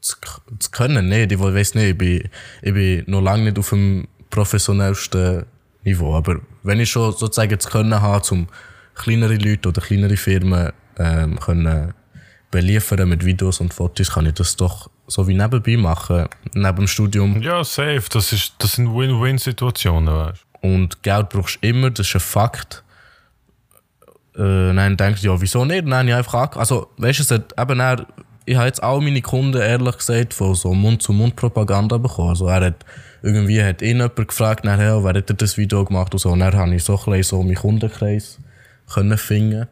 zu, 0.01 0.17
zu 0.59 0.71
können, 0.71 1.09
nicht, 1.09 1.33
ich 1.33 1.41
weiß 1.41 1.75
nicht, 1.75 1.91
ich 1.91 1.99
bin, 1.99 2.29
ich 2.61 2.75
bin 2.75 3.05
noch 3.07 3.23
lange 3.23 3.45
nicht 3.45 3.59
auf 3.59 3.71
dem 3.71 4.07
professionellsten 4.31 5.47
Niveau, 5.85 6.15
aber 6.15 6.41
wenn 6.63 6.81
ich 6.81 6.91
schon 6.91 7.13
sozusagen 7.13 7.59
zu 7.59 7.71
können 7.71 8.01
habe, 8.01 8.25
um 8.31 8.49
kleinere 8.95 9.37
Leute 9.37 9.71
oder 9.71 9.81
kleinere 9.81 10.17
Firmen 10.17 10.73
ähm, 10.99 11.41
können 11.41 11.95
beliefern 12.53 13.09
mit 13.09 13.25
Videos 13.25 13.61
und 13.61 13.75
Fotos, 13.75 14.13
kann 14.13 14.27
ich 14.27 14.35
das 14.35 14.55
doch 14.55 14.89
so 15.09 15.27
wie 15.27 15.35
nebenbei 15.35 15.77
machen, 15.77 16.29
neben 16.55 16.77
dem 16.77 16.87
Studium. 16.87 17.43
Ja, 17.43 17.65
safe. 17.65 18.05
Das, 18.13 18.33
ist, 18.33 18.55
das 18.59 18.75
sind 18.75 18.95
Win-Win-Situationen, 18.95 20.15
weißt 20.15 20.47
Und 20.61 21.03
Geld 21.03 21.31
brauchst 21.31 21.59
du 21.61 21.69
immer, 21.69 21.91
das 21.91 22.07
ist 22.07 22.15
ein 22.15 22.21
Fakt. 22.21 22.85
Äh, 24.37 24.73
dann 24.73 24.97
denkst 24.97 25.23
du, 25.23 25.29
ja, 25.29 25.41
wieso 25.41 25.65
nicht? 25.65 25.91
Habe 25.91 26.09
ich 26.09 26.15
einfach 26.15 26.57
Also, 26.57 26.89
weißt 26.99 27.19
du, 27.19 27.23
es 27.23 27.31
hat 27.33 27.59
eben 27.59 27.81
er, 27.81 28.07
ich 28.45 28.57
habe 28.57 28.67
jetzt 28.67 28.83
all 28.83 29.01
meine 29.01 29.23
Kunden, 29.23 29.61
ehrlich 29.61 29.97
gesagt, 29.97 30.35
von 30.35 30.55
so 30.55 30.73
Mund-zu-Mund-Propaganda 30.73 31.99
bekommen. 31.99 32.31
Also, 32.31 32.47
er 32.47 32.67
hat 32.67 32.85
irgendwie 33.23 33.63
hat 33.63 33.83
ihn 33.83 33.99
jemand 33.99 34.29
gefragt, 34.29 34.65
nachher, 34.65 35.03
wer 35.03 35.15
hat 35.15 35.29
denn 35.29 35.37
das 35.37 35.57
Video 35.57 35.85
gemacht 35.85 36.13
und 36.13 36.19
so. 36.19 36.31
Und 36.31 36.41
dann 36.41 36.55
habe 36.55 36.75
ich 36.75 36.85
so 36.85 36.99
ein 36.99 37.05
bisschen 37.05 37.23
so 37.23 37.43
meinen 37.43 37.55
Kundenkreis 37.55 38.39
können 38.93 39.17
finden. 39.17 39.69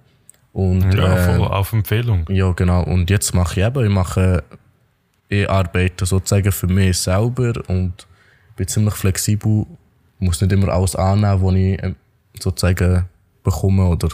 Und, 0.52 0.92
Ja, 0.94 1.16
äh, 1.16 1.36
voll 1.36 1.46
auf 1.46 1.72
Empfehlung. 1.72 2.26
ja, 2.28 2.50
genau. 2.52 2.82
Und 2.82 3.08
jetzt 3.10 3.34
mache 3.34 3.60
ich 3.60 3.66
eben, 3.66 3.84
ich 3.84 3.90
mache, 3.90 4.42
ich 5.28 5.48
arbeite 5.48 6.06
sozusagen 6.06 6.50
für 6.50 6.66
mich 6.66 6.98
selber 6.98 7.52
und 7.68 8.06
bin 8.56 8.66
ziemlich 8.66 8.94
flexibel, 8.94 9.66
muss 10.18 10.40
nicht 10.40 10.52
immer 10.52 10.68
alles 10.68 10.96
annehmen, 10.96 11.42
was 11.42 11.54
ich 11.54 11.82
ähm, 11.82 11.96
sozusagen 12.38 13.06
bekomme 13.42 13.86
oder 13.86 14.08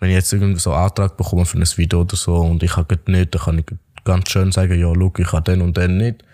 wenn 0.00 0.10
ich 0.10 0.16
jetzt 0.16 0.32
irgendwie 0.32 0.60
so 0.60 0.72
einen 0.72 0.84
Antrag 0.84 1.16
bekomme 1.16 1.44
für 1.44 1.58
ein 1.58 1.66
Video 1.76 2.02
oder 2.02 2.16
so 2.16 2.36
und 2.36 2.62
ich 2.62 2.76
habe 2.76 2.98
nicht, 3.06 3.34
dann 3.34 3.42
kann 3.42 3.58
ich 3.58 3.66
ganz 4.04 4.30
schön 4.30 4.52
sagen, 4.52 4.78
ja, 4.78 4.92
schau, 4.94 5.12
ich 5.18 5.32
habe 5.32 5.42
den 5.42 5.60
und 5.60 5.76
den 5.76 5.96
nicht. 5.96 6.24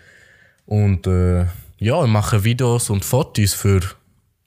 Und 0.67 1.07
äh, 1.07 1.47
ja, 1.79 2.03
ich 2.05 2.11
mache 2.11 2.45
Videos 2.45 2.91
und 2.91 3.05
Fotos 3.05 3.55
für, 3.55 3.81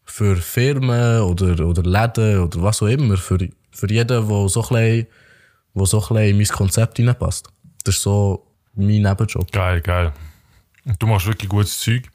für 0.06 0.36
Firmen 0.38 1.22
oder, 1.22 1.66
oder 1.68 1.84
Läden 1.84 2.40
oder 2.40 2.62
was 2.62 2.82
auch 2.82 2.88
immer, 2.88 3.18
für, 3.18 3.50
für 3.78 3.90
jeden, 3.92 4.08
der 4.08 4.48
so 4.50 4.64
ein 4.70 5.08
wo 5.74 6.18
in 6.18 6.38
mein 6.38 6.48
Konzept 6.48 6.98
hineinpasst. 6.98 7.50
Das 7.84 7.96
ist 7.96 8.02
so 8.02 8.48
mein 8.74 9.02
Nebenjob. 9.02 9.52
Geil, 9.52 9.82
geil. 9.82 10.12
Du 11.00 11.08
machst 11.08 11.28
wirklich 11.28 11.50
gutes 11.50 11.80
Zeug. 11.80 12.10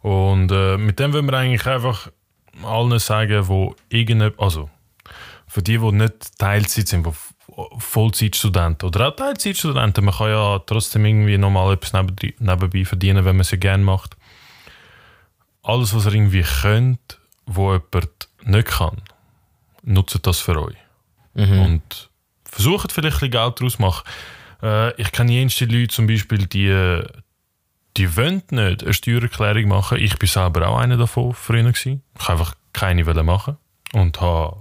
Und 0.00 0.50
äh, 0.50 0.76
mit 0.76 0.98
dem 0.98 1.12
wollen 1.12 1.26
wir 1.26 1.34
eigentlich 1.34 1.66
einfach 1.66 2.10
allen 2.62 2.98
sagen, 2.98 3.46
wo 3.48 3.74
irgende, 3.88 4.34
also 4.38 4.70
für 5.46 5.62
die, 5.62 5.78
die 5.78 5.92
nicht 5.92 6.38
Teilzeit 6.38 6.88
sind, 6.88 7.06
die 7.06 7.12
Vollzeitstudenten 7.78 8.88
oder 8.88 9.08
auch 9.08 9.16
Teilzeitstudenten, 9.16 10.04
man 10.04 10.14
kann 10.14 10.28
ja 10.28 10.58
trotzdem 10.60 11.04
irgendwie 11.04 11.38
nochmal 11.38 11.74
etwas 11.74 11.92
nebenbei 11.92 12.84
verdienen, 12.84 13.24
wenn 13.24 13.36
man 13.36 13.40
es 13.40 13.50
gerne 13.58 13.82
macht. 13.82 14.16
Alles, 15.62 15.94
was 15.94 16.06
ihr 16.06 16.14
irgendwie 16.14 16.44
könnt, 16.62 17.18
wo 17.46 17.72
jemand 17.72 18.28
nicht 18.44 18.68
kann, 18.68 19.02
nutzt 19.82 20.26
das 20.26 20.40
für 20.40 20.60
euch. 20.60 20.76
Und 21.64 22.10
versucht 22.44 22.92
vielleicht 22.92 23.16
ein 23.16 23.30
bisschen 23.30 23.30
Geld 23.30 23.60
daraus 23.60 23.72
zu 23.74 23.82
machen. 23.82 24.04
Äh, 24.62 25.00
ich 25.00 25.12
kenne 25.12 25.32
jenste 25.32 25.66
Leute 25.66 25.88
zum 25.88 26.06
Beispiel, 26.06 26.46
die, 26.46 27.02
die 27.96 28.16
wollen 28.16 28.42
nicht 28.50 28.82
eine 28.82 28.92
Steuererklärung 28.94 29.68
machen. 29.68 29.98
Ich 29.98 30.18
bin 30.18 30.28
selber 30.28 30.68
auch 30.68 30.78
einer 30.78 30.96
davon 30.96 31.34
früher. 31.34 31.62
Gewesen. 31.62 32.02
Ich 32.18 32.28
einfach 32.28 32.54
keine 32.72 33.04
machen 33.04 33.56
und 33.92 34.20
habe, 34.20 34.56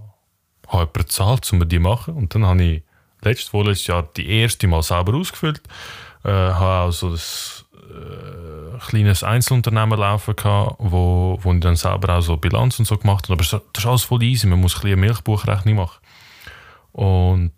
habe 0.68 0.80
jemanden 0.80 0.94
bezahlt, 0.94 1.52
um 1.52 1.68
die 1.68 1.76
zu 1.78 1.82
machen. 1.82 2.14
Und 2.16 2.36
dann 2.36 2.46
habe 2.46 2.64
ich 2.64 2.84
letztes, 3.22 3.50
vorletztes 3.50 3.88
Jahr 3.88 4.08
die 4.16 4.30
erste 4.30 4.68
Mal 4.68 4.84
selber 4.84 5.16
ausgefüllt. 5.16 5.62
Äh, 6.24 6.30
habe 6.30 6.90
auch 6.90 6.92
so 6.92 7.12
das 7.12 7.66
äh, 7.74 8.78
kleines 8.80 9.24
Einzelunternehmen 9.24 10.00
laufen 10.00 10.36
gehabt, 10.36 10.76
wo, 10.80 11.38
wo 11.42 11.54
ich 11.54 11.60
dann 11.60 11.76
selber 11.76 12.18
auch 12.18 12.22
so 12.22 12.38
Bilanz 12.38 12.80
und 12.80 12.86
so 12.86 12.98
gemacht 12.98 13.26
habe. 13.26 13.34
Aber 13.34 13.44
das 13.44 13.62
ist 13.78 13.86
alles 13.86 14.04
voll 14.04 14.24
easy. 14.24 14.48
Man 14.48 14.60
muss 14.60 14.76
ein 14.76 14.88
eine 14.88 14.96
Milchbuchrechnung 14.98 15.76
machen. 15.76 16.00
Und 16.96 17.52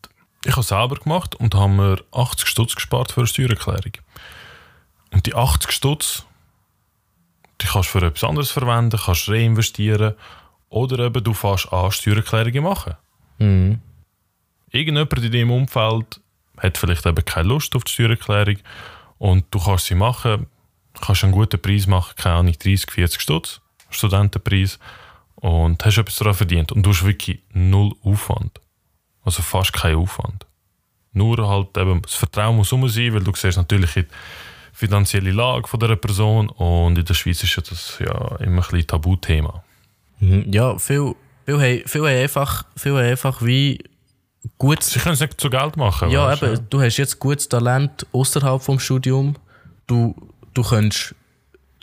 ich 0.45 0.51
habe 0.53 0.61
es 0.61 0.69
selber 0.69 0.95
gemacht 0.95 1.35
und 1.35 1.53
habe 1.53 1.71
mir 1.71 2.03
80 2.11 2.47
Stutz 2.47 2.73
gespart 2.73 3.11
für 3.11 3.19
eine 3.19 3.27
Steuererklärung. 3.27 3.91
Und 5.13 5.27
die 5.27 5.35
80 5.35 5.71
Stutz, 5.71 6.25
die 7.61 7.67
kannst 7.67 7.93
du 7.93 7.99
für 7.99 8.05
etwas 8.07 8.27
anderes 8.27 8.49
verwenden, 8.49 8.99
kannst 8.99 9.29
reinvestieren 9.29 10.15
oder 10.69 11.05
eben 11.05 11.23
du 11.23 11.33
fährst 11.33 11.71
an 11.71 11.91
Steuererklärungen 11.91 12.63
machen. 12.63 12.95
Mhm. 13.37 13.79
Irgendjemand 14.71 15.13
in 15.13 15.31
deinem 15.31 15.51
Umfeld 15.51 16.19
hat 16.57 16.79
vielleicht 16.79 17.05
eben 17.05 17.23
keine 17.23 17.49
Lust 17.49 17.75
auf 17.75 17.83
die 17.83 17.91
Steuererklärung 17.91 18.57
und 19.19 19.45
du 19.51 19.59
kannst 19.59 19.85
sie 19.85 19.93
machen, 19.93 20.47
kannst 20.99 21.23
einen 21.23 21.33
guten 21.33 21.61
Preis 21.61 21.85
machen, 21.85 22.15
keine 22.15 22.37
Ahnung, 22.37 22.53
30, 22.53 22.89
40 22.89 23.21
Stutz, 23.21 23.61
Studentenpreis 23.91 24.79
und 25.35 25.85
hast 25.85 25.99
etwas 25.99 26.15
daran 26.15 26.33
verdient 26.33 26.71
und 26.71 26.81
du 26.81 26.89
hast 26.89 27.05
wirklich 27.05 27.43
null 27.53 27.93
Aufwand. 28.03 28.59
Also 29.27 29.41
fast 29.41 29.73
kein 29.73 29.95
Aufwand. 29.97 30.45
Nur 31.11 31.45
halt 31.49 31.77
eben, 31.77 32.01
das 32.01 32.13
Vertrauen 32.13 32.55
muss 32.55 32.71
rum 32.71 32.87
sein, 32.87 33.13
weil 33.13 33.23
du 33.23 33.33
siehst 33.35 33.57
natürlich 33.57 33.93
die 33.93 34.05
finanzielle 34.71 35.31
Lage 35.31 35.67
von 35.67 35.79
dieser 35.81 35.97
Person 35.97 36.47
und 36.49 36.97
in 36.97 37.03
der 37.03 37.13
Schweiz 37.13 37.43
ist 37.43 37.55
ja 37.57 37.63
das 37.67 37.97
ja 37.99 38.35
immer 38.37 38.61
ein 38.61 38.69
bisschen 38.69 38.87
Tabuthema. 38.87 39.63
Mhm. 40.19 40.45
Ja, 40.49 40.77
viel, 40.77 41.13
viel, 41.45 41.55
haben, 41.59 41.81
viel, 41.87 42.01
haben 42.01 42.21
einfach, 42.23 42.63
viel 42.77 42.93
haben 42.93 42.99
einfach 43.09 43.41
wie 43.43 43.83
gut 44.57 44.81
Sie 44.83 44.99
können 44.99 45.15
es 45.15 45.19
nicht 45.19 45.41
zu 45.41 45.49
Geld 45.49 45.75
machen. 45.75 46.09
Ja, 46.09 46.27
weißt 46.27 46.41
du? 46.43 46.45
eben, 46.53 46.69
du 46.69 46.81
hast 46.81 46.95
jetzt 46.95 47.19
gutes 47.19 47.49
Talent 47.49 48.05
außerhalb 48.13 48.61
vom 48.61 48.79
Studium. 48.79 49.35
Du, 49.87 50.15
du 50.53 50.61
kannst, 50.63 51.13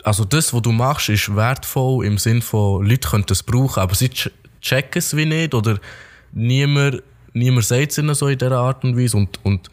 also 0.03 0.25
das, 0.25 0.51
was 0.51 0.61
du 0.63 0.71
machst, 0.71 1.09
ist 1.09 1.35
wertvoll 1.35 2.05
im 2.05 2.17
Sinn 2.17 2.41
von, 2.41 2.83
Leute 2.87 3.07
können 3.07 3.25
das 3.27 3.43
brauchen, 3.43 3.81
aber 3.81 3.93
sie 3.93 4.07
ch- 4.07 4.31
checken 4.61 4.97
es 4.99 5.15
wie 5.15 5.25
nicht 5.27 5.53
oder 5.53 5.77
niemand, 6.31 7.03
niemand 7.35 7.65
sagt 7.65 7.91
es 7.91 7.97
ihnen 7.97 8.15
so 8.15 8.27
in 8.27 8.37
dieser 8.37 8.57
Art 8.57 8.83
und 8.83 8.97
Weise 8.97 9.17
und, 9.17 9.39
und, 9.43 9.69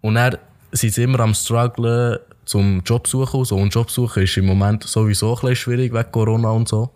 und 0.00 0.14
dann 0.14 0.36
sind 0.72 0.92
sie 0.94 1.02
immer 1.04 1.20
am 1.20 1.34
strugglen 1.34 2.18
zum 2.44 2.82
Job 2.84 3.06
suchen 3.06 3.40
und 3.40 3.44
so. 3.46 3.56
Und 3.56 3.74
Job 3.74 3.90
suchen 3.90 4.22
ist 4.22 4.36
im 4.36 4.46
Moment 4.46 4.82
sowieso 4.84 5.34
ein 5.34 5.40
bisschen 5.40 5.56
schwierig 5.56 5.92
wegen 5.92 6.12
Corona 6.12 6.50
und 6.50 6.68
so. 6.68 6.90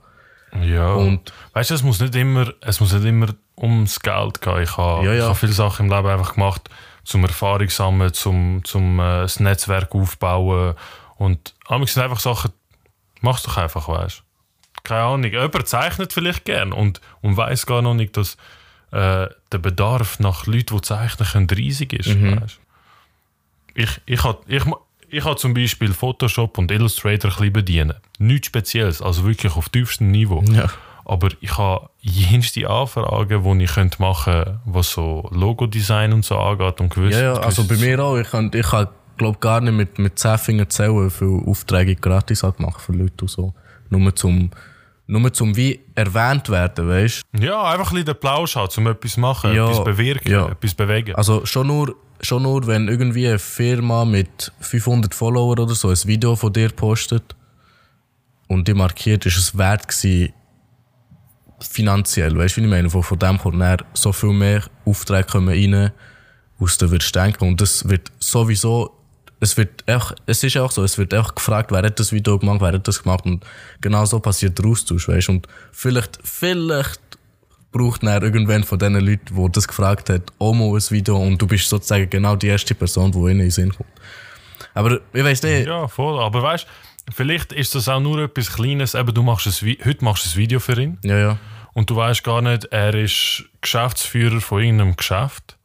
Ja. 0.62 0.94
Und- 0.94 1.32
weißt 1.52 1.70
du, 1.70 1.74
es 1.74 1.82
muss 1.82 2.00
nicht 2.00 2.14
immer, 2.16 2.52
es 2.60 2.80
muss 2.80 2.92
nicht 2.92 3.04
immer 3.04 3.28
ums 3.56 4.00
Geld 4.00 4.40
gehen. 4.40 4.62
Ich 4.62 4.76
habe, 4.76 5.04
Ja, 5.06 5.12
ja. 5.12 5.18
ich 5.18 5.24
habe 5.24 5.34
viele 5.34 5.52
Sachen 5.52 5.86
im 5.86 5.92
Leben 5.92 6.08
einfach 6.08 6.34
gemacht, 6.34 6.68
zum 7.04 7.22
Erfahrung 7.24 7.68
sammeln, 7.68 8.12
zum, 8.12 8.60
zum 8.64 8.98
äh, 9.00 9.22
das 9.22 9.40
Netzwerk 9.40 9.94
aufbauen. 9.94 10.74
Und 11.16 11.54
manchmal 11.68 11.86
sind 11.88 12.02
einfach 12.02 12.20
Sachen, 12.20 12.52
mach's 13.20 13.42
doch 13.42 13.56
einfach, 13.56 13.88
weißt 13.88 14.18
du. 14.18 14.22
Keine 14.82 15.02
Ahnung. 15.02 15.30
Jemand 15.30 15.68
zeichnet 15.68 16.12
vielleicht 16.12 16.44
gern 16.44 16.72
und, 16.72 17.00
und 17.22 17.36
weiß 17.36 17.66
gar 17.66 17.82
noch 17.82 17.94
nicht, 17.94 18.16
dass 18.16 18.36
äh, 18.92 19.28
der 19.52 19.58
Bedarf 19.58 20.18
nach 20.20 20.46
Leuten, 20.46 20.76
die 20.76 20.82
zeichnen 20.82 21.28
können, 21.28 21.50
riesig 21.50 21.92
ist. 21.92 22.08
Mhm. 22.08 22.42
Ich, 23.74 24.00
ich 24.06 24.24
habe 24.24 24.38
ich, 24.46 24.62
ich 25.08 25.24
ha 25.24 25.36
zum 25.36 25.54
Beispiel 25.54 25.92
Photoshop 25.92 26.58
und 26.58 26.70
Illustrator 26.70 27.30
ein 27.30 27.36
bisschen 27.36 27.52
bedienen. 27.52 27.94
Nichts 28.18 28.48
Spezielles, 28.48 29.02
also 29.02 29.24
wirklich 29.24 29.56
auf 29.56 29.68
tiefstem 29.68 30.10
Niveau. 30.10 30.42
Ja. 30.50 30.68
Aber 31.04 31.28
ich 31.40 31.56
habe 31.56 31.88
jenste 32.00 32.68
Anfragen, 32.68 33.58
die 33.58 33.64
ich 33.64 33.74
könnte 33.74 34.00
machen 34.00 34.32
könnte, 34.32 34.60
was 34.64 34.92
so 34.92 35.28
Logodesign 35.32 36.12
und 36.12 36.24
so 36.24 36.36
angeht. 36.36 36.80
Und 36.80 36.94
gewiss, 36.94 37.16
Ja, 37.16 37.22
ja, 37.22 37.32
also 37.34 37.64
bei 37.64 37.76
mir 37.76 37.98
auch. 38.00 38.16
Ich 38.16 38.30
kann, 38.30 38.50
ich 38.54 38.66
kann 38.66 38.88
glaube 39.16 39.38
gar 39.38 39.60
nicht 39.60 39.72
mit, 39.72 39.98
mit 39.98 40.18
10 40.18 40.38
Fingern 40.38 40.70
zählen, 40.70 41.06
wie 41.06 41.10
viele 41.10 41.42
Aufträge 41.46 41.92
ich 41.92 42.00
gratis 42.00 42.42
habe 42.42 42.56
gemacht 42.56 42.80
für 42.80 42.92
Leute 42.92 43.22
und 43.22 43.28
so. 43.28 43.54
Nur 43.88 44.14
zum, 44.14 44.50
nur 45.10 45.32
zum 45.32 45.56
wie 45.56 45.80
erwähnt 45.94 46.48
werden, 46.48 46.88
weißt 46.88 47.22
Ja, 47.40 47.62
einfach 47.64 47.90
ein 47.90 47.96
bisschen 47.96 48.06
den 48.06 48.20
Plausch 48.20 48.56
haben, 48.56 48.70
um 48.76 48.86
etwas 48.86 49.12
zu 49.12 49.20
machen, 49.20 49.54
Ja, 49.54 49.68
etwas 49.68 49.84
bewirken, 49.84 50.30
ja. 50.30 50.48
etwas 50.48 50.74
bewegen. 50.74 51.14
Also 51.16 51.44
schon 51.44 51.66
nur, 51.66 51.96
schon 52.20 52.42
nur, 52.44 52.66
wenn 52.66 52.88
irgendwie 52.88 53.26
eine 53.28 53.38
Firma 53.38 54.04
mit 54.04 54.52
500 54.60 55.14
Follower 55.14 55.58
oder 55.58 55.74
so 55.74 55.88
ein 55.88 55.98
Video 56.04 56.36
von 56.36 56.52
dir 56.52 56.70
postet 56.70 57.34
und 58.48 58.68
die 58.68 58.74
markiert, 58.74 59.26
ist 59.26 59.36
es 59.36 59.56
wert 59.58 59.88
gewesen, 59.88 60.32
finanziell, 61.60 62.36
weißt 62.36 62.56
du, 62.56 62.60
wie 62.60 62.64
ich 62.64 62.70
meine? 62.70 62.88
Von, 62.90 63.02
von 63.02 63.18
dem 63.18 63.38
kommt 63.38 63.60
dann 63.60 63.78
so 63.92 64.12
viel 64.12 64.32
mehr 64.32 64.62
Aufträge 64.84 65.26
kommen 65.26 65.48
rein, 65.48 65.90
aus 66.58 66.78
du 66.78 66.90
würdest 66.90 67.14
denken. 67.14 67.48
Und 67.48 67.60
das 67.60 67.88
wird 67.88 68.10
sowieso, 68.18 68.96
es 69.40 69.56
wird 69.56 69.90
auch, 69.90 70.12
es 70.26 70.44
ist 70.44 70.56
auch 70.58 70.70
so, 70.70 70.84
es 70.84 70.98
wird 70.98 71.14
auch 71.14 71.34
gefragt, 71.34 71.72
wer 71.72 71.82
hat 71.82 71.98
das 71.98 72.12
Video 72.12 72.38
gemacht, 72.38 72.60
wer 72.60 72.72
hat 72.72 72.86
das 72.86 73.02
gemacht 73.02 73.24
und 73.24 73.44
genau 73.80 74.04
so 74.04 74.20
passiert 74.20 74.58
der 74.58 74.66
Austausch, 74.66 75.08
weißt 75.08 75.28
du. 75.28 75.32
Und 75.32 75.48
vielleicht, 75.72 76.18
vielleicht 76.22 77.00
braucht 77.72 78.02
dann 78.02 78.22
irgendwann 78.22 78.64
von 78.64 78.78
diesen 78.78 79.00
Leuten, 79.00 79.34
die 79.34 79.52
das 79.52 79.66
gefragt 79.66 80.10
hat, 80.10 80.22
auch 80.38 80.52
mal 80.52 80.66
ein 80.74 80.90
Video 80.90 81.16
und 81.16 81.40
du 81.40 81.46
bist 81.46 81.68
sozusagen 81.68 82.10
genau 82.10 82.36
die 82.36 82.48
erste 82.48 82.74
Person, 82.74 83.12
die 83.12 83.18
ihnen 83.18 83.30
in 83.30 83.38
den 83.38 83.50
Sinn 83.50 83.72
kommt. 83.74 83.90
Aber 84.74 85.00
ich 85.12 85.24
weiß 85.24 85.42
nicht, 85.42 85.66
Ja, 85.66 85.88
voll. 85.88 86.20
Aber 86.20 86.42
weißt 86.42 86.66
du, 87.06 87.12
vielleicht 87.12 87.52
ist 87.52 87.74
das 87.74 87.88
auch 87.88 88.00
nur 88.00 88.18
etwas 88.18 88.52
Kleines. 88.52 88.94
Eben, 88.94 89.14
du 89.14 89.22
machst 89.22 89.46
ein, 89.46 89.76
heute 89.84 90.04
machst 90.04 90.26
du 90.26 90.30
ein 90.30 90.36
Video 90.36 90.60
für 90.60 90.80
ihn 90.80 90.98
ja, 91.02 91.18
ja, 91.18 91.38
und 91.72 91.88
du 91.88 91.96
weißt 91.96 92.22
gar 92.24 92.42
nicht, 92.42 92.66
er 92.66 92.94
ist 92.94 93.44
Geschäftsführer 93.62 94.40
von 94.40 94.62
irgendeinem 94.62 94.96
Geschäft 94.96 95.56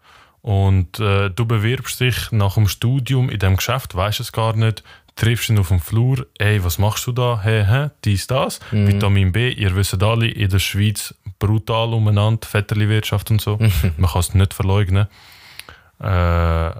und 0.45 0.99
äh, 0.99 1.31
du 1.31 1.47
bewirbst 1.47 1.99
dich 1.99 2.31
nach 2.31 2.53
dem 2.53 2.67
Studium 2.67 3.31
in 3.31 3.39
dem 3.39 3.55
Geschäft, 3.55 3.95
weißt 3.95 4.19
es 4.19 4.31
gar 4.31 4.55
nicht, 4.55 4.83
triffst 5.15 5.49
ihn 5.49 5.57
auf 5.57 5.69
dem 5.69 5.79
Flur, 5.79 6.27
ey, 6.37 6.63
was 6.63 6.77
machst 6.77 7.07
du 7.07 7.13
da? 7.13 7.39
Hey, 7.41 7.65
hä, 7.65 7.89
dies, 8.03 8.27
das, 8.27 8.59
Vitamin 8.69 9.31
B, 9.31 9.49
ihr 9.49 9.75
wisst 9.75 10.03
alle, 10.03 10.27
in 10.27 10.47
der 10.47 10.59
Schweiz 10.59 11.15
brutal 11.39 11.95
umeinander, 11.95 12.47
Vetterli-Wirtschaft 12.47 13.31
und 13.31 13.41
so, 13.41 13.57
man 13.97 14.11
kann 14.11 14.19
es 14.19 14.35
nicht 14.35 14.53
verleugnen. 14.53 15.07
Äh, 15.99 16.71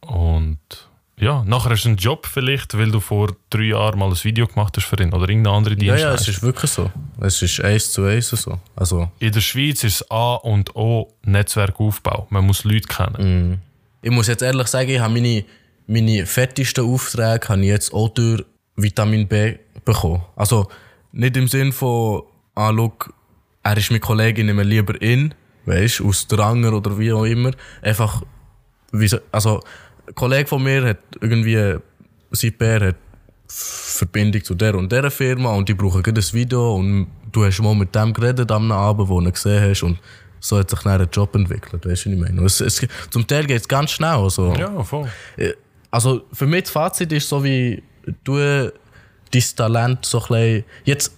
und 0.00 0.87
ja, 1.20 1.42
nachher 1.44 1.70
hast 1.70 1.84
du 1.84 1.88
einen 1.88 1.98
Job 1.98 2.26
vielleicht, 2.26 2.76
weil 2.76 2.90
du 2.90 3.00
vor 3.00 3.34
drei 3.50 3.64
Jahren 3.64 3.98
mal 3.98 4.08
ein 4.08 4.24
Video 4.24 4.46
gemacht 4.46 4.76
hast 4.76 4.86
für 4.86 5.00
ihn 5.02 5.12
oder 5.12 5.28
irgendeine 5.28 5.56
andere 5.56 5.74
ja, 5.74 5.80
ja, 5.80 5.94
Dienstleistung. 5.94 6.20
es 6.20 6.28
ist 6.28 6.42
wirklich 6.42 6.70
so. 6.70 6.90
Es 7.20 7.42
ist 7.42 7.60
eins 7.60 7.92
zu 7.92 8.04
eins 8.04 8.28
so. 8.28 8.58
Also, 8.76 9.10
In 9.18 9.32
der 9.32 9.40
Schweiz 9.40 9.82
ist 9.84 10.02
es 10.02 10.10
A 10.10 10.34
und 10.34 10.74
O 10.76 11.12
Netzwerkaufbau. 11.24 12.26
Man 12.30 12.46
muss 12.46 12.64
Leute 12.64 12.86
kennen. 12.88 13.60
ich 14.02 14.10
muss 14.10 14.28
jetzt 14.28 14.42
ehrlich 14.42 14.68
sagen, 14.68 14.90
ich 14.90 15.00
habe 15.00 15.12
meine, 15.14 15.44
meine 15.86 16.26
fettesten 16.26 16.84
Aufträge 16.84 17.48
habe 17.48 17.62
ich 17.62 17.68
jetzt 17.68 17.92
auch 17.92 18.08
durch 18.10 18.44
Vitamin 18.76 19.26
B 19.26 19.56
bekommen. 19.84 20.22
Also, 20.36 20.68
nicht 21.12 21.36
im 21.36 21.48
Sinn 21.48 21.72
von, 21.72 22.22
ah, 22.54 22.72
schau, 22.74 22.92
er 23.64 23.76
ist 23.76 23.90
mein 23.90 24.00
Kollege, 24.00 24.40
ich 24.40 24.46
nehme 24.46 24.62
lieber 24.62 25.00
ihn, 25.02 25.34
weißt 25.66 26.00
aus 26.02 26.26
Dranger 26.28 26.72
oder 26.72 26.98
wie 26.98 27.12
auch 27.12 27.24
immer. 27.24 27.50
Einfach, 27.82 28.22
also, 29.32 29.60
ein 30.08 30.14
Kollege 30.14 30.48
von 30.48 30.62
mir 30.62 30.84
hat 30.84 30.98
irgendwie, 31.20 31.76
sein 32.30 32.52
Bär 32.58 32.88
hat 32.88 32.96
Verbindung 33.50 34.44
zu 34.44 34.54
der 34.54 34.74
und 34.74 34.90
der 34.92 35.10
Firma 35.10 35.54
und 35.54 35.68
die 35.68 35.74
brauchen 35.74 36.02
gerade 36.02 36.20
ein 36.20 36.32
Video 36.32 36.74
und 36.74 37.06
du 37.32 37.44
hast 37.44 37.60
mal 37.62 37.74
mit 37.74 37.94
dem 37.94 38.12
geredet 38.12 38.50
am 38.52 38.70
Abend, 38.72 39.08
wo 39.08 39.20
du 39.20 39.26
ihn 39.26 39.32
gesehen 39.32 39.70
hast 39.70 39.82
und 39.82 39.98
so 40.40 40.58
hat 40.58 40.70
sich 40.70 40.80
dann 40.80 41.00
ein 41.00 41.08
Job 41.12 41.34
entwickelt, 41.34 41.84
weißt 41.84 42.06
du, 42.06 42.10
was 42.10 42.14
ich 42.14 42.18
meine? 42.18 42.44
Es, 42.44 42.60
es, 42.60 42.86
zum 43.10 43.26
Teil 43.26 43.46
geht 43.46 43.60
es 43.60 43.68
ganz 43.68 43.90
schnell, 43.90 44.10
also, 44.10 44.52
Ja, 44.54 44.82
voll. 44.84 45.08
also 45.90 46.22
für 46.32 46.46
mich 46.46 46.64
das 46.64 46.72
Fazit 46.72 47.12
ist 47.12 47.28
so 47.28 47.42
wie, 47.42 47.82
du 48.24 48.36
dein 48.36 49.42
Talent 49.56 50.04
so 50.04 50.18
ein 50.20 50.28
bisschen, 50.28 50.64
jetzt, 50.84 51.17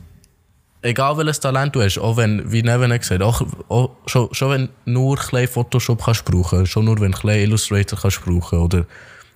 egal 0.82 1.16
welches 1.16 1.40
Talent 1.40 1.74
du 1.74 1.82
hast, 1.82 1.98
auch 1.98 2.16
wenn, 2.16 2.50
wie 2.50 2.62
Neven 2.62 2.90
gesagt, 2.90 3.22
auch, 3.22 3.42
auch 3.68 3.90
schon, 4.06 4.32
schon 4.32 4.50
wenn 4.50 4.68
nur 4.84 5.18
ein 5.18 5.22
bisschen 5.22 5.48
Photoshop 5.48 6.04
kannst 6.04 6.24
brauchen, 6.24 6.66
schon 6.66 6.84
nur 6.84 7.00
wenn 7.00 7.12
du 7.12 7.18
ein 7.18 7.22
bisschen 7.22 7.42
Illustrator 7.42 7.98
kannst 7.98 8.24
brauchen 8.24 8.58
oder, 8.58 8.86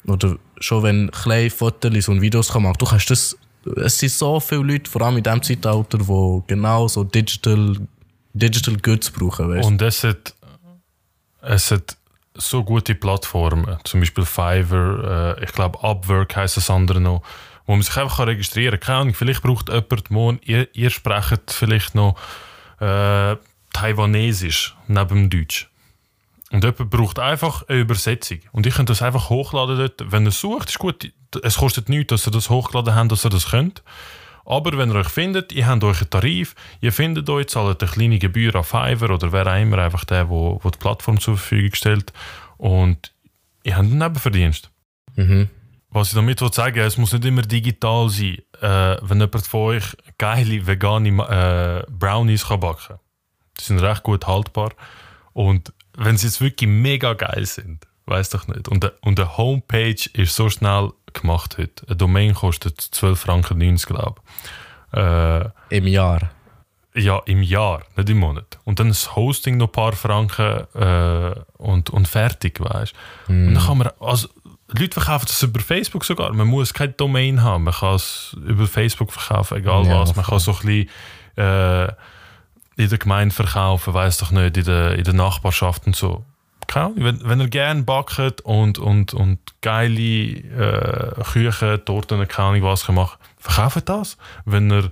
oder 0.07 0.37
schon 0.59 0.83
wenn 0.83 1.07
du 1.07 1.13
ein 1.13 1.25
bisschen 1.25 1.51
Fotos 1.51 2.09
und 2.09 2.21
Videos 2.21 2.53
kann 2.53 2.63
machen, 2.63 2.77
du 2.79 2.87
kannst 2.87 3.11
das, 3.11 3.37
es 3.77 3.99
sind 3.99 4.13
so 4.13 4.41
viele 4.41 4.63
Leute, 4.63 4.91
vor 4.91 5.03
allem 5.03 5.19
in 5.19 5.23
diesem 5.23 5.43
Zeitalter, 5.43 5.99
die 5.99 6.43
genau 6.47 6.89
so 6.89 7.05
Digital, 7.05 7.77
Digital 8.33 8.77
Goods 8.77 9.11
brauchen, 9.11 9.51
weißt? 9.51 9.67
Und 9.67 9.83
es 9.83 10.05
hat, 10.05 10.35
es 11.43 11.71
hat 11.71 11.97
so 12.37 12.65
gute 12.65 12.95
Plattformen, 12.95 13.79
zum 13.85 14.01
Beispiel 14.01 14.25
Fiverr, 14.25 15.37
äh, 15.39 15.45
ich 15.45 15.53
glaube 15.53 15.79
Upwork 15.83 16.35
heisst 16.37 16.57
das 16.57 16.69
andere 16.69 17.01
noch, 17.01 17.23
wo 17.67 17.73
man 17.73 17.83
sich 17.83 17.97
einfach 17.97 18.27
registrieren 18.27 18.79
kann. 18.79 18.87
Keine 18.87 18.99
Ahnung, 18.99 19.15
vielleicht 19.15 19.43
braucht 19.43 19.69
jemand 19.69 20.11
morgen, 20.11 20.41
ihr, 20.43 20.69
ihr 20.75 20.91
sprecht 20.91 21.51
vielleicht 21.51 21.95
noch 21.95 22.17
äh, 22.81 23.37
Taiwanesisch 23.73 24.77
neben 24.87 25.31
Deutsch. 25.31 25.69
Und 26.51 26.63
jemand 26.63 26.91
braucht 26.91 27.19
einfach 27.19 27.67
eine 27.69 27.81
Übersetzung. 27.81 28.39
Und 28.53 28.67
ich 28.67 28.75
könnte 28.75 28.93
das 28.93 29.03
einfach 29.03 29.29
hochladen 29.29 29.77
dort. 29.77 30.13
Wenn 30.13 30.25
ihr 30.25 30.29
es 30.29 30.41
sucht, 30.41 30.69
ist 30.69 30.79
gut. 30.79 31.11
Es 31.43 31.57
kostet 31.57 31.89
nichts, 31.89 32.11
dass 32.11 32.29
ihr 32.29 32.31
das 32.31 32.49
hochgeladen 32.49 32.95
habt, 32.95 33.11
dass 33.11 33.25
ihr 33.25 33.31
das 33.31 33.51
könnt. 33.51 33.83
Aber 34.45 34.77
wenn 34.77 34.91
ihr 34.91 34.97
euch 34.97 35.09
findet, 35.09 35.53
ihr 35.53 35.67
habt 35.67 35.83
euch 35.83 36.01
einen 36.03 36.11
Tarif, 36.11 36.55
ihr 36.81 36.93
findet 36.93 37.29
euch, 37.31 37.49
zahlt 37.49 37.83
eine 37.83 37.91
kleine 37.91 38.19
Gebühr 38.19 38.55
an 38.55 38.63
Fiverr 38.63 39.11
oder 39.11 39.33
wer 39.33 39.47
auch 39.47 39.61
immer, 39.61 39.79
einfach 39.79 40.05
der, 40.05 40.29
wo 40.29 40.61
die 40.63 40.79
Plattform 40.79 41.19
zur 41.19 41.39
Verfügung 41.39 41.75
stellt. 41.75 42.13
Und 42.59 43.13
ihr 43.65 43.77
habt 43.77 43.87
einen 43.87 43.99
Nebenverdienst. 43.99 44.71
Mhm. 45.17 45.49
Was 45.95 46.09
ich 46.09 46.15
damit 46.15 46.41
will 46.41 46.53
sagen 46.53 46.81
es 46.81 46.99
muss 46.99 47.13
nicht 47.13 47.25
immer 47.25 47.43
digital 47.43 48.09
sein. 48.11 48.39
Äh, 48.61 48.97
wenn 49.01 49.21
jemand 49.21 49.47
von 49.47 49.61
euch 49.61 49.85
geile 50.19 50.67
vegane 50.67 51.09
äh, 51.09 51.91
Brownies 51.91 52.49
kann 52.49 52.59
backen 52.59 52.89
kann. 52.89 52.99
Die 53.61 53.65
sind 53.65 53.79
recht 53.79 54.03
gut 54.03 54.27
haltbar. 54.27 54.73
Und 55.35 55.73
wenn 55.97 56.17
sie 56.17 56.27
jetzt 56.27 56.41
wirklich 56.41 56.69
mega 56.69 57.15
geil 57.15 57.47
sind, 57.47 57.87
weiß 58.07 58.31
doch 58.31 58.49
nicht. 58.49 58.67
Und, 58.67 58.91
und 59.03 59.21
eine 59.21 59.37
Homepage 59.37 60.11
ist 60.15 60.35
so 60.35 60.51
schnell 60.51 60.91
gemacht 61.13 61.59
heute. 61.59 61.87
Eine 61.87 61.97
Domain 61.97 62.35
kostet 62.35 62.81
12 62.81 63.21
Franken 63.21 63.59
90, 63.59 63.87
glaube 63.87 64.21
ich. 64.93 64.99
Äh, 64.99 65.49
Im 65.71 65.87
Jahr. 65.87 66.31
ja, 66.97 67.21
im 67.27 67.41
Jahr, 67.43 67.83
nicht 67.97 68.11
im 68.11 68.19
Monat. 68.19 68.59
Und 68.65 68.81
dann 68.81 68.89
das 68.89 69.15
Hosting 69.15 69.59
noch 69.59 69.69
ein 69.69 69.73
paar 69.73 69.93
Franken 69.93 70.67
äh, 70.75 71.35
und, 71.57 71.91
und 71.91 72.09
fertig, 72.09 72.59
weißt 72.59 72.95
du. 73.29 73.33
Und 73.33 73.55
dann 73.55 73.65
kann 73.65 73.79
man, 73.79 73.91
also, 74.01 74.29
Leute 74.79 75.01
verkaufen 75.01 75.27
das 75.29 75.43
über 75.43 75.61
Facebook 75.61 76.05
sogar. 76.05 76.33
Man 76.33 76.49
muss 76.49 76.75
keine 76.75 76.93
Domain 76.93 77.43
haben. 77.43 77.65
Man 77.65 77.75
kann 77.75 77.95
es 77.95 78.37
über 78.45 78.67
Facebook 78.67 79.13
verkaufen, 79.13 79.59
egal 79.59 79.87
Ja, 79.87 80.01
was. 80.01 80.17
Man 80.17 80.25
kann 80.25 80.39
so 80.39 80.53
ein 80.53 80.59
bisschen 80.59 80.89
äh, 81.37 81.89
in 82.77 82.89
der 82.89 82.99
Gemeinde 82.99 83.35
verkaufen, 83.35 83.95
weiß 83.95 84.19
doch 84.19 84.31
nicht, 84.31 84.57
in 84.57 84.65
der, 84.65 84.97
in 84.97 85.05
der 85.05 85.15
Nachbarschaft 85.15 85.87
und 85.87 85.95
so. 85.95 86.25
Keine 86.67 86.87
Ahnung, 86.87 87.05
wenn, 87.05 87.29
wenn 87.29 87.41
ihr 87.41 87.49
gerne 87.49 87.83
backt 87.83 88.41
und, 88.41 88.79
und, 88.79 89.15
und 89.15 89.39
geile 89.61 90.01
äh, 90.01 91.23
Küchen, 91.23 91.85
Torten, 91.85 92.27
keine 92.27 92.49
Ahnung 92.49 92.63
was 92.63 92.89
machen, 92.89 93.19
verkauft 93.39 93.89
das. 93.89 94.17
Wenn 94.45 94.71
ihr 94.73 94.91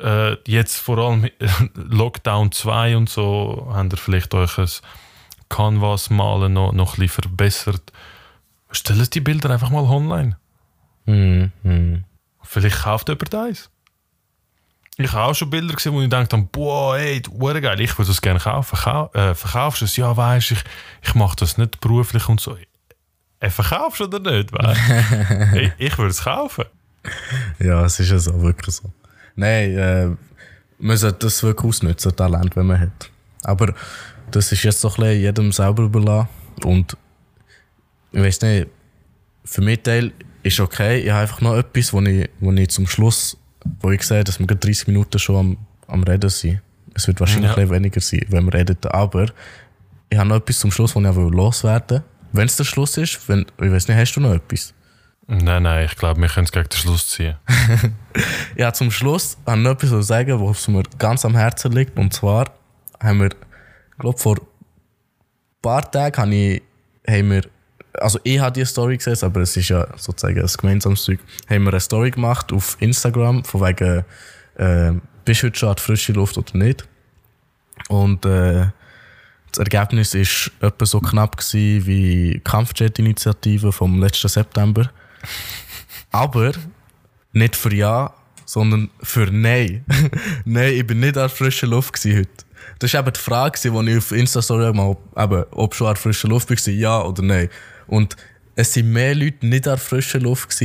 äh, 0.00 0.36
jetzt 0.46 0.76
vor 0.76 0.98
allem 0.98 1.28
Lockdown 1.74 2.52
2 2.52 2.96
und 2.96 3.08
so, 3.08 3.68
habt 3.72 3.92
ihr 3.92 3.96
vielleicht 3.96 4.34
euch 4.34 4.58
ein 4.58 4.68
Canvas-Malen 5.48 6.52
noch, 6.52 6.72
noch 6.72 6.94
ein 6.94 7.00
bisschen 7.00 7.22
verbessert. 7.22 7.92
Stellt 8.70 9.14
die 9.14 9.20
Bilder 9.20 9.50
einfach 9.50 9.70
mal 9.70 9.84
online. 9.84 10.36
Mhm. 11.06 11.52
Mhm. 11.62 12.04
Vielleicht 12.42 12.82
kauft 12.82 13.08
jemand 13.08 13.34
eins. 13.34 13.70
Ich 15.00 15.12
habe 15.12 15.30
auch 15.30 15.34
schon 15.34 15.48
Bilder 15.48 15.74
gesehen, 15.74 15.92
wo 15.92 16.02
ich 16.02 16.08
dachte, 16.08 16.36
boah, 16.50 16.96
ey, 16.96 17.22
hure 17.22 17.60
geil, 17.60 17.80
ich 17.80 17.96
würde 17.96 18.08
das 18.08 18.20
gerne 18.20 18.40
kaufen. 18.40 18.76
Verkau 18.76 19.10
äh, 19.12 19.34
verkaufst 19.34 19.80
du 19.80 19.84
es? 19.84 19.96
Ja, 19.96 20.16
weißt 20.16 20.50
ich, 20.50 20.64
ich 21.02 21.14
mache 21.14 21.36
das 21.36 21.56
nicht 21.56 21.80
beruflich 21.80 22.28
und 22.28 22.40
so. 22.40 22.56
Äh, 23.40 23.50
verkaufst 23.50 24.00
du 24.00 24.04
oder 24.04 24.18
nicht? 24.18 24.50
Hey, 24.52 25.72
ich 25.78 25.96
würde 25.96 26.10
es 26.10 26.24
kaufen. 26.24 26.64
Ja, 27.60 27.84
es 27.84 28.00
ist 28.00 28.10
ja 28.10 28.18
so, 28.18 28.42
wirklich 28.42 28.74
so. 28.74 28.92
Nein, 29.36 29.78
äh, 29.78 30.08
man 30.78 30.96
sollte 30.96 31.26
das 31.26 31.42
wirklich 31.44 31.68
ausnutzen, 31.68 32.16
Talent, 32.16 32.56
wenn 32.56 32.66
man 32.66 32.80
hat. 32.80 33.10
Aber 33.44 33.74
das 34.32 34.50
ist 34.50 34.64
jetzt 34.64 34.80
so 34.80 34.88
ein 34.88 34.94
bisschen 34.94 35.20
jedem 35.20 35.52
selber 35.52 35.84
überlassen. 35.84 36.28
Und 36.64 36.96
ich 38.12 38.20
weiß 38.22 38.40
nicht, 38.42 38.68
für 39.44 39.60
mich 39.62 39.80
Teil 39.82 40.12
ist 40.42 40.60
okay. 40.60 41.00
Ich 41.00 41.10
habe 41.10 41.22
einfach 41.22 41.40
noch 41.40 41.56
etwas, 41.56 41.92
wo 41.92 42.00
ich, 42.02 42.28
wo 42.40 42.52
ich 42.52 42.68
zum 42.70 42.86
Schluss, 42.86 43.36
wo 43.80 43.90
ich 43.90 44.02
sehe, 44.02 44.24
dass 44.24 44.38
wir 44.38 44.46
gerade 44.46 44.60
30 44.60 44.86
Minuten 44.88 45.18
schon 45.18 45.36
am, 45.36 45.56
am 45.86 46.02
Reden 46.02 46.30
sind. 46.30 46.60
Es 46.94 47.06
wird 47.06 47.20
wahrscheinlich 47.20 47.56
Ja. 47.56 47.70
weniger 47.70 48.00
sein, 48.00 48.24
wenn 48.28 48.44
wir 48.46 48.54
reden. 48.54 48.76
Aber 48.90 49.26
ich 50.10 50.18
habe 50.18 50.28
noch 50.28 50.36
etwas 50.36 50.58
zum 50.58 50.70
Schluss, 50.70 50.94
wo 50.94 51.00
ich 51.00 51.06
auch 51.06 51.16
loswerden 51.16 51.98
will. 51.98 52.04
Wenn 52.32 52.46
es 52.46 52.56
der 52.56 52.64
Schluss 52.64 52.96
ist, 52.96 53.26
wenn, 53.28 53.40
ich 53.62 53.70
weiß 53.70 53.88
nicht, 53.88 53.96
hast 53.96 54.14
du 54.14 54.20
noch 54.20 54.34
etwas? 54.34 54.74
Nein, 55.26 55.62
nein, 55.62 55.84
ich 55.86 55.96
glaube, 55.96 56.20
wir 56.20 56.28
können 56.28 56.44
es 56.46 56.52
gegen 56.52 56.68
den 56.68 56.76
Schluss 56.78 57.08
ziehen. 57.08 57.36
Ja, 58.56 58.72
zum 58.72 58.90
Schluss 58.90 59.36
habe 59.46 59.58
ich 59.58 59.64
noch 59.64 59.72
etwas 59.72 59.90
zu 59.90 60.02
sagen, 60.02 60.40
was 60.44 60.66
mir 60.68 60.82
ganz 60.98 61.24
am 61.24 61.36
Herzen 61.36 61.72
liegt. 61.72 61.96
Und 61.98 62.12
zwar 62.12 62.46
haben 63.00 63.20
wir, 63.20 63.30
glaube 63.98 64.18
vor 64.18 64.36
ein 64.38 64.46
paar 65.62 65.88
Tagen 65.90 66.16
habe 66.16 66.34
ich, 66.34 66.62
haben 67.08 67.30
wir, 67.30 67.42
also 67.94 68.18
ich 68.22 68.38
habe 68.38 68.52
die 68.52 68.64
Story 68.64 68.96
gesehen, 68.96 69.16
aber 69.22 69.40
es 69.40 69.56
ist 69.56 69.68
ja 69.68 69.86
sozusagen 69.96 70.40
ein 70.40 70.50
gemeinsames 70.58 71.04
Zeug, 71.04 71.20
haben 71.48 71.64
wir 71.64 71.70
eine 71.70 71.80
Story 71.80 72.10
gemacht 72.10 72.52
auf 72.52 72.76
Instagram, 72.80 73.44
von 73.44 73.60
wegen 73.60 74.04
äh, 74.56 74.92
bist 75.24 75.42
du 75.42 75.46
heute 75.46 75.58
schon 75.58 75.68
an 75.68 75.76
frische 75.76 76.12
Luft 76.12 76.38
oder 76.38 76.56
nicht? 76.56 76.86
Und 77.88 78.24
äh, 78.24 78.66
das 79.52 79.58
Ergebnis 79.58 80.14
war 80.14 80.68
etwa 80.68 80.86
so 80.86 81.00
knapp 81.00 81.36
gewesen 81.36 81.86
wie 81.86 82.40
Kampfjet-Initiative 82.44 83.72
vom 83.72 84.00
letzten 84.00 84.28
September. 84.28 84.90
Aber 86.10 86.52
nicht 87.32 87.56
für 87.56 87.74
Ja, 87.74 88.14
sondern 88.44 88.90
für 89.02 89.30
Nein. 89.30 89.84
Nein, 90.44 90.72
ich 90.74 90.86
bin 90.86 91.00
nicht 91.00 91.16
an 91.16 91.22
der 91.24 91.28
frischen 91.28 91.70
Luft 91.70 91.94
heute. 92.04 92.28
Das 92.78 92.92
war 92.94 93.00
eben 93.00 93.12
die 93.12 93.20
Frage, 93.20 93.58
die 93.62 93.90
ich 93.90 93.98
auf 93.98 94.12
Insta-Story 94.12 94.72
mal, 94.72 94.96
eben, 95.16 95.44
ob 95.50 95.74
schon 95.74 95.88
an 95.88 95.94
der 95.94 96.02
frischen 96.02 96.30
Luft 96.30 96.50
war, 96.50 96.72
ja 96.72 97.02
oder 97.02 97.22
nein. 97.22 97.48
Und 97.88 98.16
es 98.54 98.76
waren 98.76 98.92
mehr 98.92 99.14
Leute 99.14 99.46
nicht 99.46 99.66
an 99.66 99.74
der 99.74 99.78
frischen 99.78 100.20
Luft 100.20 100.62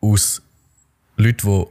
aus 0.00 0.42
Leuten, 1.16 1.46
die 1.46 1.66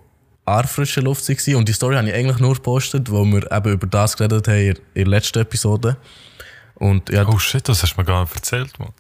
an 0.46 0.58
der 0.58 0.68
frischen 0.68 1.04
Luft 1.04 1.28
waren. 1.30 1.56
Und 1.56 1.70
die 1.70 1.74
Story 1.74 1.96
habe 1.96 2.10
ich 2.10 2.14
eigentlich 2.16 2.40
nur 2.40 2.56
gepostet, 2.56 3.12
wo 3.12 3.24
wir 3.26 3.52
eben 3.52 3.72
über 3.74 3.88
das 3.88 4.18
geredet 4.18 4.48
haben 4.48 4.76
in 4.94 5.04
der 5.04 5.08
letzten 5.08 5.40
Episode. 5.40 5.98
Und 6.76 7.10
ja, 7.10 7.28
Oh 7.28 7.38
shit, 7.38 7.68
das 7.68 7.84
hast 7.84 7.94
du 7.96 8.02
mir 8.02 8.06
gar 8.06 8.22
nicht 8.22 8.36
erzählt, 8.36 8.80
Mann. 8.80 8.94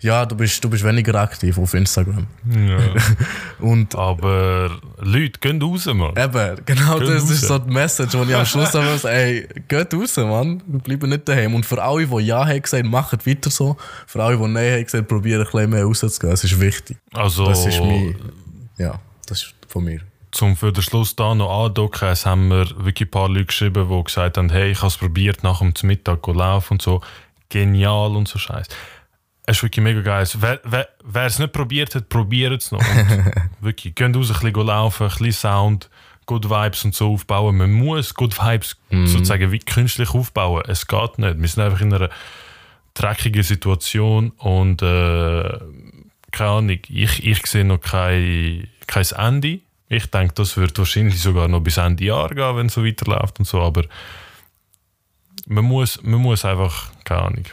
Ja 0.00 0.24
du, 0.26 0.34
bist, 0.36 0.62
du 0.64 0.70
bist 0.70 0.82
weniger 0.84 1.14
aktiv 1.16 1.58
auf 1.58 1.74
Instagram. 1.74 2.26
Ja. 2.50 2.78
Und 3.60 3.94
Aber 3.94 4.70
Leute, 4.98 5.38
geht 5.40 5.62
raus, 5.62 5.86
Mann. 5.86 6.14
Eben, 6.16 6.60
genau 6.64 6.98
Geht 6.98 7.08
das 7.08 7.30
ist 7.30 7.42
raus. 7.42 7.48
so 7.48 7.58
die 7.58 7.70
Message, 7.70 8.10
die 8.12 8.30
ich 8.30 8.36
am 8.36 8.46
Schluss 8.46 8.74
habe. 8.74 8.90
muss, 8.92 9.04
Ey, 9.04 9.48
geht 9.68 9.92
raus, 9.94 10.16
Mann. 10.16 10.62
Wir 10.66 10.80
bleiben 10.80 11.10
nicht 11.10 11.28
daheim. 11.28 11.54
Und 11.54 11.64
für 11.66 11.82
alle, 11.82 12.06
die 12.06 12.18
Ja 12.26 12.46
haben 12.46 12.62
gesagt, 12.62 12.84
macht 12.86 13.26
weiter 13.26 13.50
so. 13.50 13.76
Für 14.06 14.22
alle, 14.24 14.36
die 14.36 14.46
Nein 14.46 14.72
haben 14.74 14.84
gesagt, 14.84 15.08
probieren 15.08 15.40
ein 15.42 15.50
bisschen 15.50 15.70
mehr 15.70 15.84
rauszugehen. 15.84 16.30
Das 16.30 16.44
ist 16.44 16.58
wichtig. 16.60 16.96
Also, 17.12 17.46
Das 17.46 17.66
ist 17.66 17.80
mein, 17.80 18.16
ja, 18.78 18.98
das 19.26 19.42
ist 19.42 19.54
von 19.68 19.84
mir. 19.84 20.00
zum 20.32 20.56
für 20.56 20.72
den 20.72 20.82
Schluss 20.82 21.14
da 21.14 21.34
noch 21.34 21.64
andocken, 21.66 22.08
es 22.08 22.26
haben 22.26 22.48
mir 22.48 22.66
wirklich 22.78 23.08
ein 23.08 23.10
paar 23.10 23.28
Leute 23.28 23.46
geschrieben, 23.46 23.88
die 23.88 24.04
gesagt 24.04 24.36
haben, 24.38 24.50
hey, 24.50 24.70
ich 24.72 24.78
habe 24.78 24.88
es 24.88 24.96
probiert, 24.96 25.42
nach 25.44 25.60
dem 25.60 25.72
Mittag 25.82 26.22
go 26.22 26.32
laufen 26.32 26.74
und 26.74 26.82
so. 26.82 27.00
Genial 27.50 28.16
und 28.16 28.26
so 28.26 28.38
Scheiß. 28.38 28.66
Es 29.46 29.58
ist 29.58 29.62
wirklich 29.62 29.84
mega 29.84 30.00
geil. 30.00 30.26
Wer, 30.38 30.60
wer, 30.64 30.88
wer 31.04 31.26
es 31.26 31.38
nicht 31.38 31.52
probiert 31.52 31.94
hat, 31.94 32.08
probiert 32.08 32.62
es 32.62 32.72
noch. 32.72 32.80
Und 32.80 33.32
wirklich, 33.60 33.94
geht 33.94 34.16
raus, 34.16 34.30
ein 34.30 34.52
bisschen 34.52 34.66
laufen, 34.66 35.04
ein 35.04 35.08
bisschen 35.10 35.32
Sound, 35.32 35.90
Good 36.26 36.48
Vibes 36.48 36.84
und 36.84 36.94
so 36.94 37.12
aufbauen. 37.12 37.56
Man 37.56 37.72
muss 37.72 38.14
Good 38.14 38.38
Vibes 38.38 38.76
sozusagen 38.90 39.52
wie 39.52 39.58
künstlich 39.58 40.10
aufbauen. 40.10 40.62
Es 40.66 40.86
geht 40.86 41.18
nicht. 41.18 41.38
Wir 41.38 41.48
sind 41.48 41.62
einfach 41.62 41.80
in 41.82 41.92
einer 41.92 42.08
dreckigen 42.94 43.42
Situation 43.42 44.30
und 44.38 44.80
äh, 44.80 45.58
keine 46.30 46.50
Ahnung, 46.50 46.78
ich, 46.88 47.26
ich 47.26 47.46
sehe 47.46 47.64
noch 47.64 47.80
kein, 47.80 48.68
kein 48.86 49.06
Ende. 49.16 49.60
Ich 49.88 50.06
denke, 50.06 50.34
das 50.34 50.56
wird 50.56 50.78
wahrscheinlich 50.78 51.20
sogar 51.20 51.48
noch 51.48 51.60
bis 51.60 51.76
Ende 51.76 52.04
Jahr 52.04 52.28
gehen, 52.30 52.56
wenn 52.56 52.66
es 52.66 52.74
so 52.74 52.84
weiterläuft 52.84 53.38
und 53.38 53.44
so, 53.44 53.60
aber 53.60 53.84
man 55.46 55.64
muss, 55.64 56.02
man 56.02 56.20
muss 56.20 56.44
einfach, 56.44 56.90
keine 57.04 57.22
Ahnung, 57.22 57.44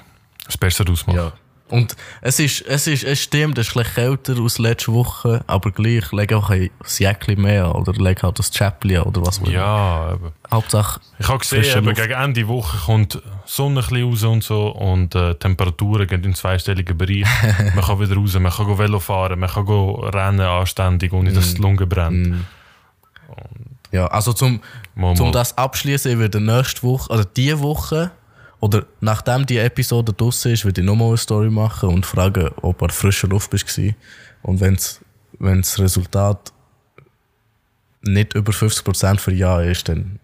das 0.46 0.58
Beste 0.58 0.86
daraus 0.86 1.06
machen. 1.06 1.18
Ja. 1.18 1.34
Und 1.72 1.96
es 2.22 2.40
ist, 2.40 2.62
es 2.68 2.86
ist, 2.88 3.04
es 3.04 3.24
stimmt, 3.24 3.58
es 3.58 3.70
ist 3.70 3.78
ein 3.78 3.86
kälter 3.86 4.36
als 4.38 4.60
letzte 4.60 4.94
Woche, 4.94 5.44
aber 5.48 5.72
gleich 5.72 6.12
leg 6.12 6.34
auch 6.34 6.50
ein 6.50 6.70
Jäckchen 6.86 7.42
mehr 7.42 7.66
an 7.66 7.72
oder 7.72 7.94
leg 7.94 8.22
halt 8.22 8.38
das 8.40 8.52
Chapli 8.52 9.00
oder 9.00 9.26
was 9.26 9.40
auch 9.42 9.46
immer. 9.46 9.54
Ja, 9.54 10.14
eben. 10.14 10.32
Hauptsache, 10.52 11.00
Ich 11.18 11.28
habe 11.28 11.40
gesehen, 11.40 11.64
eben, 11.64 11.94
gegen 11.94 12.12
Ende 12.12 12.48
Woche 12.48 12.78
kommt 12.86 13.22
Sonne 13.46 13.82
ein 13.90 14.04
raus 14.04 14.24
und 14.24 14.44
so 14.44 14.68
und 14.68 15.16
äh, 15.16 15.36
Temperaturen 15.36 16.08
gehen 16.08 16.18
in 16.18 16.24
den 16.24 16.36
zweistelligen 16.36 16.98
Bereich. 16.98 17.26
man 17.76 17.86
kann 17.86 18.00
wieder 18.02 18.16
raus, 18.16 18.34
man 18.34 18.52
kann 18.52 18.66
go 18.66 18.78
Velo 18.78 19.00
fahren, 19.00 19.40
man 19.40 19.50
kann 19.50 19.66
go 19.66 19.94
rennen 19.94 20.42
anständig, 20.42 21.14
ohne 21.14 21.32
dass 21.32 21.54
die 21.54 21.62
Lunge 21.62 21.88
brennt. 21.88 22.46
ja, 23.92 24.08
also 24.08 24.34
zum, 24.34 24.60
Mal, 24.94 25.16
zum 25.16 25.28
mal. 25.28 25.32
das 25.32 25.58
abschließen, 25.58 26.12
ich 26.12 26.20
werde 26.20 26.42
nächste 26.42 26.84
Woche, 26.84 27.10
also 27.12 27.24
diese 27.24 27.62
Woche, 27.62 28.12
oder 28.62 28.86
nachdem 29.02 29.46
die 29.46 29.58
Episode 29.58 30.14
draussen 30.14 30.54
ist, 30.54 30.64
werde 30.64 30.82
ich 30.82 30.88
nochmal 30.88 31.10
eine 31.10 31.18
Story 31.18 31.50
machen 31.50 31.90
und 31.90 32.06
fragen, 32.06 32.50
ob 32.62 32.82
an 32.82 32.92
frischer 32.92 33.28
Luft 33.28 33.52
gewesen. 33.52 33.96
Und 34.44 34.62
wenn 34.62 34.78
das 35.62 35.80
Resultat 35.80 36.54
nicht 38.04 38.34
über 38.34 38.52
50% 38.52 39.20
für 39.20 39.34
Ja 39.34 39.62
ist, 39.62 39.90
dann 39.90 40.20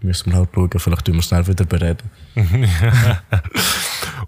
müssen 0.00 0.32
wir 0.32 0.38
halt 0.38 0.50
schauen, 0.54 0.70
vielleicht 0.76 1.04
tun 1.04 1.14
wir 1.16 1.20
es 1.20 1.26
schnell 1.26 1.46
wieder 1.46 1.64
bereden. 1.64 2.10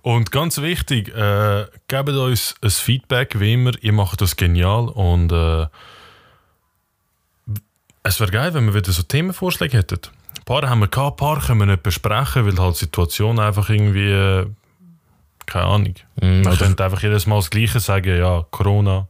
Und 0.02 0.32
ganz 0.32 0.60
wichtig, 0.60 1.14
äh, 1.14 1.66
gebt 1.86 2.08
uns 2.08 2.56
ein 2.60 2.70
Feedback, 2.70 3.38
wie 3.38 3.54
immer. 3.54 3.72
Ihr 3.82 3.92
macht 3.92 4.20
das 4.20 4.36
genial 4.36 4.88
und 4.88 5.30
äh, 5.30 5.66
es 8.02 8.18
wäre 8.18 8.32
geil, 8.32 8.52
wenn 8.52 8.66
wir 8.66 8.74
wieder 8.74 8.90
so 8.90 9.02
Themenvorschläge 9.02 9.78
hätten. 9.78 10.00
Paar 10.60 10.68
haben 10.68 10.80
wir 10.80 10.88
gehabt, 10.88 11.14
ein 11.14 11.16
paar 11.16 11.40
können 11.40 11.60
wir 11.60 11.66
nicht 11.66 11.82
besprechen, 11.82 12.44
weil 12.44 12.58
halt 12.58 12.74
die 12.74 12.80
Situation 12.80 13.38
einfach 13.38 13.70
irgendwie, 13.70 14.10
äh, 14.10 14.46
keine 15.46 15.64
Ahnung. 15.64 15.94
Mm, 16.20 16.42
Man 16.42 16.58
könnte 16.58 16.84
einfach 16.84 17.02
jedes 17.02 17.26
Mal 17.26 17.36
das 17.36 17.48
Gleiche 17.48 17.80
sagen, 17.80 18.18
ja, 18.18 18.44
Corona, 18.50 19.08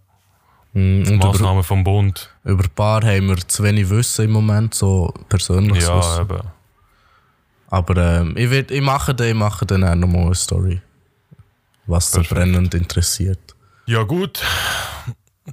Mm, 0.74 1.02
über, 1.02 1.26
Massnahmen 1.26 1.62
vom 1.62 1.84
Bund. 1.84 2.30
über 2.44 2.64
ein 2.64 2.70
paar 2.70 3.04
haben 3.04 3.28
wir 3.28 3.36
zu 3.46 3.62
wenig 3.62 3.90
Wissen 3.90 4.24
im 4.24 4.30
Moment, 4.30 4.74
so 4.74 5.12
persönlich. 5.28 5.82
Ja, 5.82 6.20
eben. 6.22 6.40
Aber 7.68 7.96
ähm, 7.96 8.34
ich, 8.36 8.50
werd, 8.50 8.70
ich, 8.70 8.80
mache 8.80 9.14
dann, 9.14 9.28
ich 9.28 9.34
mache 9.34 9.66
dann 9.66 9.84
auch 9.84 9.94
nochmal 9.94 10.26
eine 10.26 10.34
Story, 10.34 10.80
was 11.86 12.10
so 12.10 12.22
brennend 12.22 12.74
interessiert. 12.74 13.54
Ja 13.86 14.02
gut, 14.04 14.42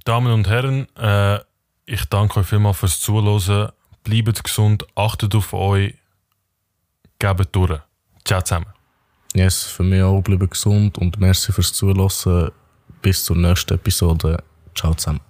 Damen 0.05 0.31
und 0.31 0.47
Herren, 0.47 0.87
äh, 0.97 1.39
ich 1.85 2.05
danke 2.05 2.39
euch 2.39 2.47
vielmals 2.47 2.77
fürs 2.77 2.99
Zuhören. 2.99 3.71
Bleibt 4.03 4.43
gesund, 4.43 4.85
achtet 4.95 5.35
auf 5.35 5.53
euch, 5.53 5.93
gebt 7.19 7.55
durch. 7.55 7.79
Ciao 8.25 8.41
zusammen. 8.41 8.67
Yes, 9.33 9.63
für 9.63 9.83
mich 9.83 10.01
auch 10.01 10.21
bleiben 10.21 10.49
gesund 10.49 10.97
und 10.97 11.19
merci 11.19 11.51
fürs 11.51 11.73
Zuhören. 11.73 12.51
Bis 13.01 13.23
zur 13.23 13.37
nächsten 13.37 13.75
Episode. 13.75 14.43
Ciao 14.75 14.93
zusammen. 14.93 15.28